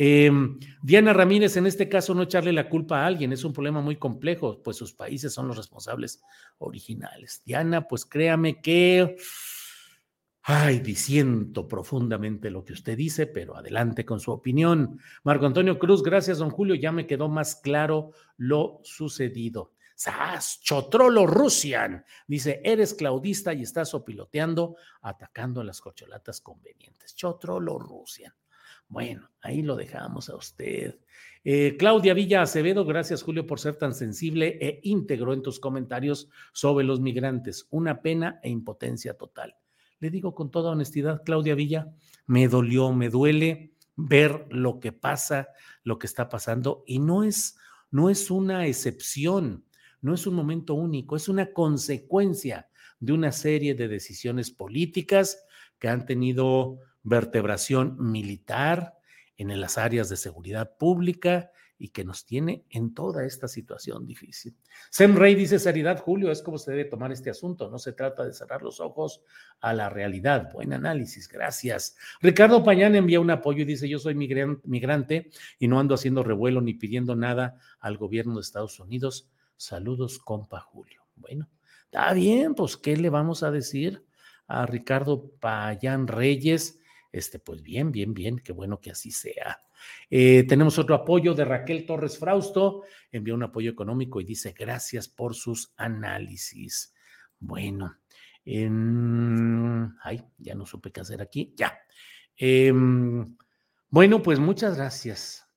Em, 0.00 0.60
Diana 0.80 1.12
Ramírez, 1.12 1.56
en 1.56 1.66
este 1.66 1.88
caso, 1.88 2.14
no 2.14 2.22
echarle 2.22 2.52
la 2.52 2.68
culpa 2.68 3.00
a 3.00 3.06
alguien, 3.06 3.32
es 3.32 3.42
un 3.42 3.52
problema 3.52 3.80
muy 3.80 3.96
complejo, 3.96 4.62
pues 4.62 4.76
sus 4.76 4.92
países 4.92 5.32
son 5.32 5.48
los 5.48 5.56
responsables 5.56 6.22
originales. 6.58 7.42
Diana, 7.44 7.88
pues 7.88 8.04
créame 8.04 8.60
que, 8.60 9.16
ay, 10.50 10.80
disiento 10.80 11.68
profundamente 11.68 12.48
lo 12.50 12.64
que 12.64 12.72
usted 12.72 12.96
dice, 12.96 13.26
pero 13.26 13.54
adelante 13.54 14.06
con 14.06 14.18
su 14.18 14.32
opinión. 14.32 14.98
Marco 15.22 15.44
Antonio 15.44 15.78
Cruz, 15.78 16.02
gracias, 16.02 16.38
don 16.38 16.48
Julio, 16.48 16.74
ya 16.74 16.90
me 16.90 17.06
quedó 17.06 17.28
más 17.28 17.56
claro 17.56 18.12
lo 18.38 18.80
sucedido. 18.82 19.74
¡Sas! 19.94 20.58
Chotrolo 20.62 21.26
Rusian. 21.26 22.02
Dice, 22.26 22.62
eres 22.64 22.94
claudista 22.94 23.52
y 23.52 23.60
estás 23.60 23.92
opiloteando, 23.92 24.76
atacando 25.02 25.62
las 25.62 25.82
cocholatas 25.82 26.40
convenientes. 26.40 27.14
Chotrolo 27.14 27.78
Rusian. 27.78 28.32
Bueno, 28.88 29.28
ahí 29.42 29.60
lo 29.60 29.76
dejamos 29.76 30.30
a 30.30 30.36
usted. 30.36 30.98
Eh, 31.44 31.76
Claudia 31.78 32.14
Villa 32.14 32.40
Acevedo, 32.40 32.86
gracias 32.86 33.22
Julio 33.22 33.46
por 33.46 33.60
ser 33.60 33.76
tan 33.76 33.92
sensible 33.92 34.56
e 34.62 34.80
íntegro 34.84 35.34
en 35.34 35.42
tus 35.42 35.60
comentarios 35.60 36.30
sobre 36.54 36.86
los 36.86 37.00
migrantes. 37.00 37.66
Una 37.68 38.00
pena 38.00 38.40
e 38.42 38.48
impotencia 38.48 39.12
total. 39.12 39.54
Le 40.00 40.10
digo 40.10 40.34
con 40.34 40.50
toda 40.50 40.70
honestidad, 40.70 41.22
Claudia 41.24 41.54
Villa, 41.54 41.92
me 42.26 42.48
dolió, 42.48 42.92
me 42.92 43.08
duele 43.08 43.72
ver 43.96 44.46
lo 44.50 44.80
que 44.80 44.92
pasa, 44.92 45.48
lo 45.82 45.98
que 45.98 46.06
está 46.06 46.28
pasando 46.28 46.84
y 46.86 46.98
no 46.98 47.24
es, 47.24 47.56
no 47.90 48.10
es 48.10 48.30
una 48.30 48.66
excepción 48.66 49.64
no 50.00 50.14
es 50.14 50.26
un 50.26 50.34
momento 50.34 50.74
único, 50.74 51.16
es 51.16 51.28
una 51.28 51.52
consecuencia 51.52 52.68
de 53.00 53.12
una 53.12 53.32
serie 53.32 53.74
de 53.74 53.88
decisiones 53.88 54.50
políticas 54.50 55.44
que 55.78 55.88
han 55.88 56.06
tenido 56.06 56.78
vertebración 57.02 57.96
militar 57.98 58.98
en 59.36 59.60
las 59.60 59.78
áreas 59.78 60.08
de 60.08 60.16
seguridad 60.16 60.76
pública 60.76 61.50
y 61.78 61.90
que 61.90 62.04
nos 62.04 62.24
tiene 62.26 62.64
en 62.70 62.92
toda 62.92 63.24
esta 63.24 63.46
situación 63.46 64.04
difícil. 64.04 64.56
Sem 64.90 65.16
Rey 65.16 65.34
dice, 65.34 65.58
seriedad, 65.58 66.00
Julio, 66.00 66.30
es 66.30 66.42
como 66.42 66.58
se 66.58 66.72
debe 66.72 66.84
tomar 66.86 67.12
este 67.12 67.30
asunto. 67.30 67.70
No 67.70 67.78
se 67.78 67.92
trata 67.92 68.24
de 68.24 68.32
cerrar 68.32 68.62
los 68.62 68.80
ojos 68.80 69.22
a 69.60 69.72
la 69.72 69.88
realidad. 69.88 70.50
Buen 70.52 70.72
análisis, 70.72 71.28
gracias. 71.28 71.96
Ricardo 72.20 72.64
Pañán 72.64 72.96
envía 72.96 73.20
un 73.20 73.30
apoyo 73.30 73.62
y 73.62 73.66
dice, 73.66 73.88
yo 73.88 73.98
soy 73.98 74.14
migrante 74.14 75.30
y 75.58 75.68
no 75.68 75.78
ando 75.78 75.94
haciendo 75.94 76.22
revuelo 76.22 76.60
ni 76.60 76.74
pidiendo 76.74 77.14
nada 77.14 77.58
al 77.78 77.96
gobierno 77.96 78.34
de 78.34 78.40
Estados 78.40 78.80
Unidos 78.80 79.30
Saludos, 79.58 80.20
compa 80.20 80.60
Julio. 80.60 81.02
Bueno, 81.16 81.48
está 81.86 82.14
bien, 82.14 82.54
pues, 82.54 82.76
¿qué 82.76 82.96
le 82.96 83.10
vamos 83.10 83.42
a 83.42 83.50
decir 83.50 84.06
a 84.46 84.66
Ricardo 84.66 85.32
Payán 85.40 86.06
Reyes? 86.06 86.78
Este, 87.10 87.38
pues 87.38 87.62
bien, 87.62 87.90
bien, 87.90 88.12
bien, 88.12 88.38
qué 88.38 88.52
bueno 88.52 88.80
que 88.80 88.90
así 88.90 89.10
sea. 89.10 89.62
Eh, 90.10 90.44
tenemos 90.46 90.78
otro 90.78 90.94
apoyo 90.94 91.34
de 91.34 91.44
Raquel 91.44 91.86
Torres 91.86 92.18
Frausto, 92.18 92.82
envió 93.10 93.34
un 93.34 93.44
apoyo 93.44 93.70
económico 93.70 94.20
y 94.20 94.24
dice 94.24 94.54
gracias 94.56 95.08
por 95.08 95.34
sus 95.34 95.72
análisis. 95.76 96.94
Bueno, 97.38 97.96
ay, 100.02 100.24
ya 100.38 100.54
no 100.54 100.66
supe 100.66 100.90
qué 100.90 101.00
hacer 101.00 101.22
aquí, 101.22 101.54
ya. 101.56 101.78
Em, 102.36 103.36
bueno, 103.88 104.22
pues 104.22 104.38
muchas 104.38 104.76
gracias. 104.76 105.47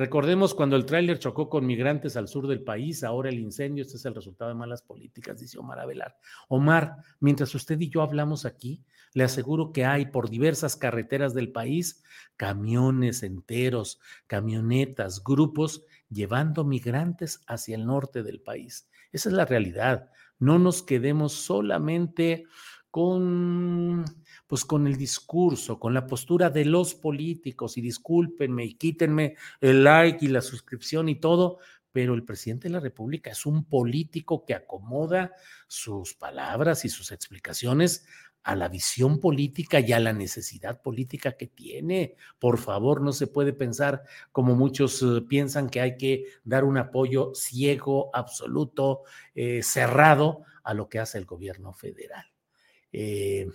Recordemos 0.00 0.54
cuando 0.54 0.76
el 0.76 0.86
tráiler 0.86 1.18
chocó 1.18 1.50
con 1.50 1.66
migrantes 1.66 2.16
al 2.16 2.26
sur 2.26 2.48
del 2.48 2.62
país, 2.62 3.04
ahora 3.04 3.28
el 3.28 3.38
incendio, 3.38 3.82
este 3.82 3.98
es 3.98 4.06
el 4.06 4.14
resultado 4.14 4.48
de 4.48 4.54
malas 4.54 4.80
políticas, 4.80 5.38
dice 5.38 5.58
Omar 5.58 5.78
Avelar. 5.78 6.16
Omar, 6.48 6.96
mientras 7.18 7.54
usted 7.54 7.78
y 7.78 7.90
yo 7.90 8.00
hablamos 8.00 8.46
aquí, 8.46 8.82
le 9.12 9.24
aseguro 9.24 9.72
que 9.72 9.84
hay 9.84 10.06
por 10.06 10.30
diversas 10.30 10.74
carreteras 10.74 11.34
del 11.34 11.52
país 11.52 12.02
camiones 12.38 13.22
enteros, 13.22 14.00
camionetas, 14.26 15.22
grupos 15.22 15.84
llevando 16.08 16.64
migrantes 16.64 17.42
hacia 17.46 17.76
el 17.76 17.84
norte 17.84 18.22
del 18.22 18.40
país. 18.40 18.88
Esa 19.12 19.28
es 19.28 19.34
la 19.34 19.44
realidad. 19.44 20.08
No 20.38 20.58
nos 20.58 20.82
quedemos 20.82 21.34
solamente 21.34 22.46
con 22.90 24.04
pues 24.46 24.64
con 24.64 24.88
el 24.88 24.96
discurso, 24.96 25.78
con 25.78 25.94
la 25.94 26.06
postura 26.08 26.50
de 26.50 26.64
los 26.64 26.94
políticos, 26.96 27.78
y 27.78 27.80
discúlpenme 27.80 28.64
y 28.64 28.74
quítenme 28.74 29.36
el 29.60 29.84
like 29.84 30.24
y 30.24 30.28
la 30.28 30.40
suscripción 30.40 31.08
y 31.08 31.20
todo, 31.20 31.58
pero 31.92 32.14
el 32.14 32.24
presidente 32.24 32.68
de 32.68 32.74
la 32.74 32.80
República 32.80 33.30
es 33.30 33.46
un 33.46 33.64
político 33.64 34.44
que 34.44 34.54
acomoda 34.54 35.32
sus 35.68 36.14
palabras 36.14 36.84
y 36.84 36.88
sus 36.88 37.12
explicaciones 37.12 38.06
a 38.42 38.56
la 38.56 38.68
visión 38.68 39.20
política 39.20 39.80
y 39.80 39.92
a 39.92 40.00
la 40.00 40.12
necesidad 40.12 40.80
política 40.82 41.36
que 41.36 41.46
tiene. 41.46 42.16
Por 42.38 42.58
favor, 42.58 43.02
no 43.02 43.12
se 43.12 43.26
puede 43.26 43.52
pensar 43.52 44.02
como 44.32 44.54
muchos 44.54 45.02
eh, 45.02 45.20
piensan 45.28 45.68
que 45.68 45.80
hay 45.80 45.96
que 45.96 46.24
dar 46.42 46.64
un 46.64 46.78
apoyo 46.78 47.34
ciego, 47.34 48.10
absoluto, 48.14 49.02
eh, 49.34 49.62
cerrado 49.62 50.42
a 50.64 50.74
lo 50.74 50.88
que 50.88 50.98
hace 50.98 51.18
el 51.18 51.26
gobierno 51.26 51.72
federal. 51.72 52.29
Eh, 52.92 53.48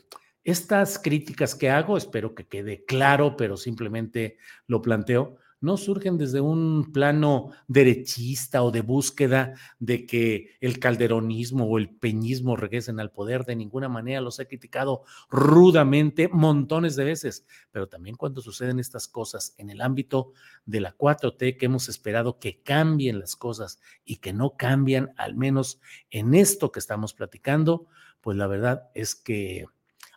estas 0.44 1.00
críticas 1.00 1.56
que 1.56 1.70
hago, 1.70 1.98
espero 1.98 2.36
que 2.36 2.48
quede 2.48 2.86
claro, 2.86 3.36
pero 3.36 3.58
simplemente 3.58 4.38
lo 4.68 4.82
planteo, 4.82 5.38
no 5.66 5.78
surgen 5.78 6.18
desde 6.18 6.42
un 6.42 6.92
plano 6.94 7.50
derechista 7.68 8.62
o 8.62 8.70
de 8.70 8.82
búsqueda 8.82 9.56
de 9.80 10.06
que 10.06 10.52
el 10.62 10.78
calderonismo 10.80 11.66
o 11.66 11.80
el 11.80 11.90
peñismo 11.90 12.56
regresen 12.56 13.00
al 13.00 13.12
poder. 13.12 13.46
De 13.46 13.56
ninguna 13.56 13.90
manera 13.90 14.22
los 14.22 14.40
he 14.40 14.48
criticado 14.48 15.04
rudamente 15.30 16.28
montones 16.28 16.96
de 16.96 17.06
veces, 17.06 17.48
pero 17.72 17.88
también 17.88 18.16
cuando 18.16 18.42
suceden 18.42 18.80
estas 18.80 19.08
cosas 19.08 19.56
en 19.58 19.72
el 19.72 19.82
ámbito 19.82 20.34
de 20.66 20.82
la 20.82 20.96
4T 20.96 21.58
que 21.58 21.66
hemos 21.66 21.90
esperado 21.90 22.38
que 22.38 22.62
cambien 22.62 23.20
las 23.20 23.36
cosas 23.36 23.80
y 24.04 24.18
que 24.18 24.34
no 24.34 24.58
cambian, 24.58 25.14
al 25.18 25.36
menos 25.36 25.82
en 26.12 26.36
esto 26.36 26.72
que 26.72 26.80
estamos 26.80 27.16
platicando, 27.16 27.88
pues 28.26 28.38
la 28.38 28.48
verdad 28.48 28.90
es 28.96 29.14
que 29.14 29.68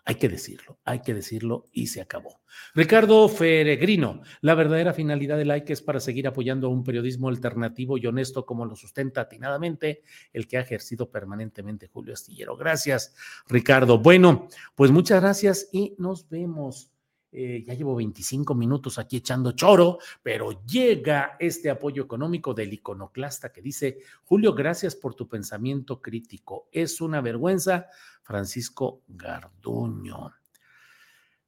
hay 0.06 0.14
que 0.14 0.30
decirlo, 0.30 0.78
hay 0.86 1.00
que 1.00 1.12
decirlo 1.12 1.66
y 1.72 1.88
se 1.88 2.00
acabó. 2.00 2.40
Ricardo 2.74 3.28
Feregrino, 3.28 4.22
la 4.40 4.54
verdadera 4.54 4.94
finalidad 4.94 5.36
del 5.36 5.48
like 5.48 5.70
es 5.70 5.82
para 5.82 6.00
seguir 6.00 6.26
apoyando 6.26 6.68
a 6.68 6.70
un 6.70 6.84
periodismo 6.84 7.28
alternativo 7.28 7.98
y 7.98 8.06
honesto 8.06 8.46
como 8.46 8.64
lo 8.64 8.76
sustenta 8.76 9.20
atinadamente 9.20 10.00
el 10.32 10.48
que 10.48 10.56
ha 10.56 10.62
ejercido 10.62 11.10
permanentemente 11.10 11.88
Julio 11.88 12.14
Astillero. 12.14 12.56
Gracias, 12.56 13.14
Ricardo. 13.46 13.98
Bueno, 13.98 14.48
pues 14.74 14.90
muchas 14.90 15.20
gracias 15.20 15.68
y 15.70 15.94
nos 15.98 16.30
vemos. 16.30 16.90
Eh, 17.30 17.62
ya 17.66 17.74
llevo 17.74 17.94
25 17.94 18.54
minutos 18.54 18.98
aquí 18.98 19.18
echando 19.18 19.52
choro, 19.52 19.98
pero 20.22 20.64
llega 20.64 21.36
este 21.38 21.68
apoyo 21.68 22.02
económico 22.02 22.54
del 22.54 22.72
iconoclasta 22.72 23.52
que 23.52 23.60
dice, 23.60 23.98
Julio, 24.24 24.54
gracias 24.54 24.96
por 24.96 25.14
tu 25.14 25.28
pensamiento 25.28 26.00
crítico. 26.00 26.68
Es 26.72 27.00
una 27.00 27.20
vergüenza, 27.20 27.86
Francisco 28.22 29.02
Garduño. 29.08 30.32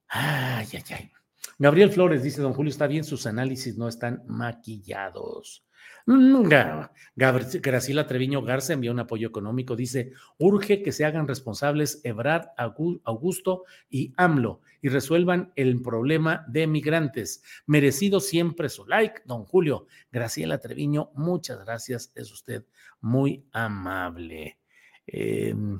Ay, 0.08 0.68
ay, 0.72 0.84
ay. 0.90 1.19
Gabriel 1.58 1.90
Flores 1.90 2.22
dice, 2.22 2.42
don 2.42 2.52
Julio, 2.52 2.70
está 2.70 2.86
bien, 2.86 3.04
sus 3.04 3.26
análisis 3.26 3.76
no 3.76 3.88
están 3.88 4.22
maquillados. 4.26 5.64
Mm, 6.06 6.48
Graciela 7.14 8.06
Treviño 8.06 8.42
Garza 8.42 8.72
envió 8.72 8.90
un 8.90 9.00
apoyo 9.00 9.28
económico. 9.28 9.76
Dice: 9.76 10.12
urge 10.38 10.82
que 10.82 10.92
se 10.92 11.04
hagan 11.04 11.28
responsables 11.28 12.00
Ebrard, 12.04 12.48
Augusto 12.56 13.64
y 13.88 14.12
AMLO 14.16 14.60
y 14.82 14.88
resuelvan 14.88 15.52
el 15.56 15.80
problema 15.82 16.44
de 16.48 16.66
migrantes. 16.66 17.42
Merecido 17.66 18.20
siempre 18.20 18.68
su 18.68 18.86
like, 18.86 19.22
don 19.24 19.44
Julio. 19.44 19.86
Graciela 20.10 20.58
Treviño, 20.58 21.10
muchas 21.14 21.60
gracias. 21.64 22.12
Es 22.14 22.32
usted 22.32 22.64
muy 23.00 23.44
amable. 23.52 24.58
Em, 25.06 25.78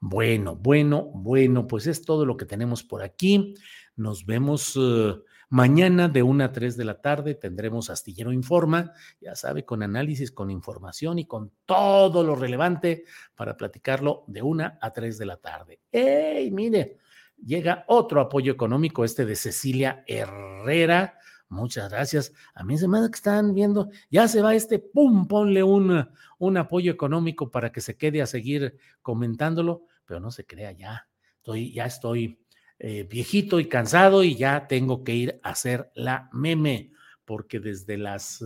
bueno, 0.00 0.56
bueno, 0.56 1.10
bueno, 1.14 1.66
pues 1.66 1.86
es 1.86 2.04
todo 2.04 2.26
lo 2.26 2.36
que 2.36 2.44
tenemos 2.44 2.82
por 2.82 3.02
aquí. 3.02 3.54
Nos 3.96 4.26
vemos. 4.26 4.74
Eh, 4.76 5.14
Mañana 5.54 6.08
de 6.08 6.24
1 6.24 6.42
a 6.42 6.50
3 6.50 6.76
de 6.76 6.84
la 6.84 7.00
tarde 7.00 7.36
tendremos 7.36 7.88
Astillero 7.88 8.32
Informa, 8.32 8.92
ya 9.20 9.36
sabe, 9.36 9.64
con 9.64 9.84
análisis, 9.84 10.32
con 10.32 10.50
información 10.50 11.20
y 11.20 11.26
con 11.26 11.52
todo 11.64 12.24
lo 12.24 12.34
relevante 12.34 13.04
para 13.36 13.56
platicarlo 13.56 14.24
de 14.26 14.42
1 14.42 14.78
a 14.80 14.92
3 14.92 15.16
de 15.16 15.26
la 15.26 15.36
tarde. 15.36 15.80
¡Ey, 15.92 16.50
mire! 16.50 16.98
Llega 17.36 17.84
otro 17.86 18.20
apoyo 18.20 18.52
económico, 18.52 19.04
este 19.04 19.26
de 19.26 19.36
Cecilia 19.36 20.02
Herrera. 20.08 21.18
Muchas 21.48 21.88
gracias. 21.88 22.32
A 22.56 22.64
mí 22.64 22.76
se 22.76 22.88
me 22.88 22.98
que 23.08 23.14
están 23.14 23.54
viendo, 23.54 23.90
ya 24.10 24.26
se 24.26 24.42
va 24.42 24.56
este, 24.56 24.80
pum, 24.80 25.28
ponle 25.28 25.62
un, 25.62 26.08
un 26.38 26.56
apoyo 26.56 26.90
económico 26.90 27.52
para 27.52 27.70
que 27.70 27.80
se 27.80 27.96
quede 27.96 28.22
a 28.22 28.26
seguir 28.26 28.76
comentándolo, 29.02 29.86
pero 30.04 30.18
no 30.18 30.32
se 30.32 30.44
crea 30.46 30.72
ya. 30.72 31.06
Estoy, 31.36 31.72
ya 31.72 31.84
estoy 31.84 32.43
eh, 32.86 33.04
viejito 33.04 33.60
y 33.60 33.66
cansado 33.66 34.22
y 34.24 34.36
ya 34.36 34.66
tengo 34.66 35.04
que 35.04 35.14
ir 35.14 35.40
a 35.42 35.52
hacer 35.52 35.90
la 35.94 36.28
meme, 36.34 36.92
porque 37.24 37.58
desde 37.58 37.96
las, 37.96 38.44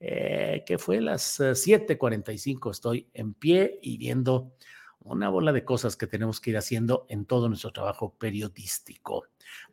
eh, 0.00 0.64
¿qué 0.64 0.78
fue? 0.78 1.02
Las 1.02 1.38
7:45 1.38 2.68
eh, 2.68 2.72
estoy 2.72 3.10
en 3.12 3.34
pie 3.34 3.78
y 3.82 3.98
viendo 3.98 4.54
una 5.00 5.28
bola 5.28 5.52
de 5.52 5.62
cosas 5.62 5.94
que 5.96 6.06
tenemos 6.06 6.40
que 6.40 6.52
ir 6.52 6.56
haciendo 6.56 7.04
en 7.10 7.26
todo 7.26 7.50
nuestro 7.50 7.70
trabajo 7.70 8.14
periodístico. 8.16 9.24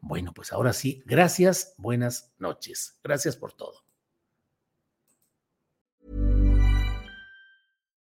Bueno, 0.01 0.33
pues 0.33 0.51
ahora 0.51 0.73
sí, 0.73 1.01
gracias, 1.05 1.73
buenas 1.77 2.33
noches. 2.39 2.99
Gracias 3.01 3.37
por 3.37 3.53
todo. 3.53 3.86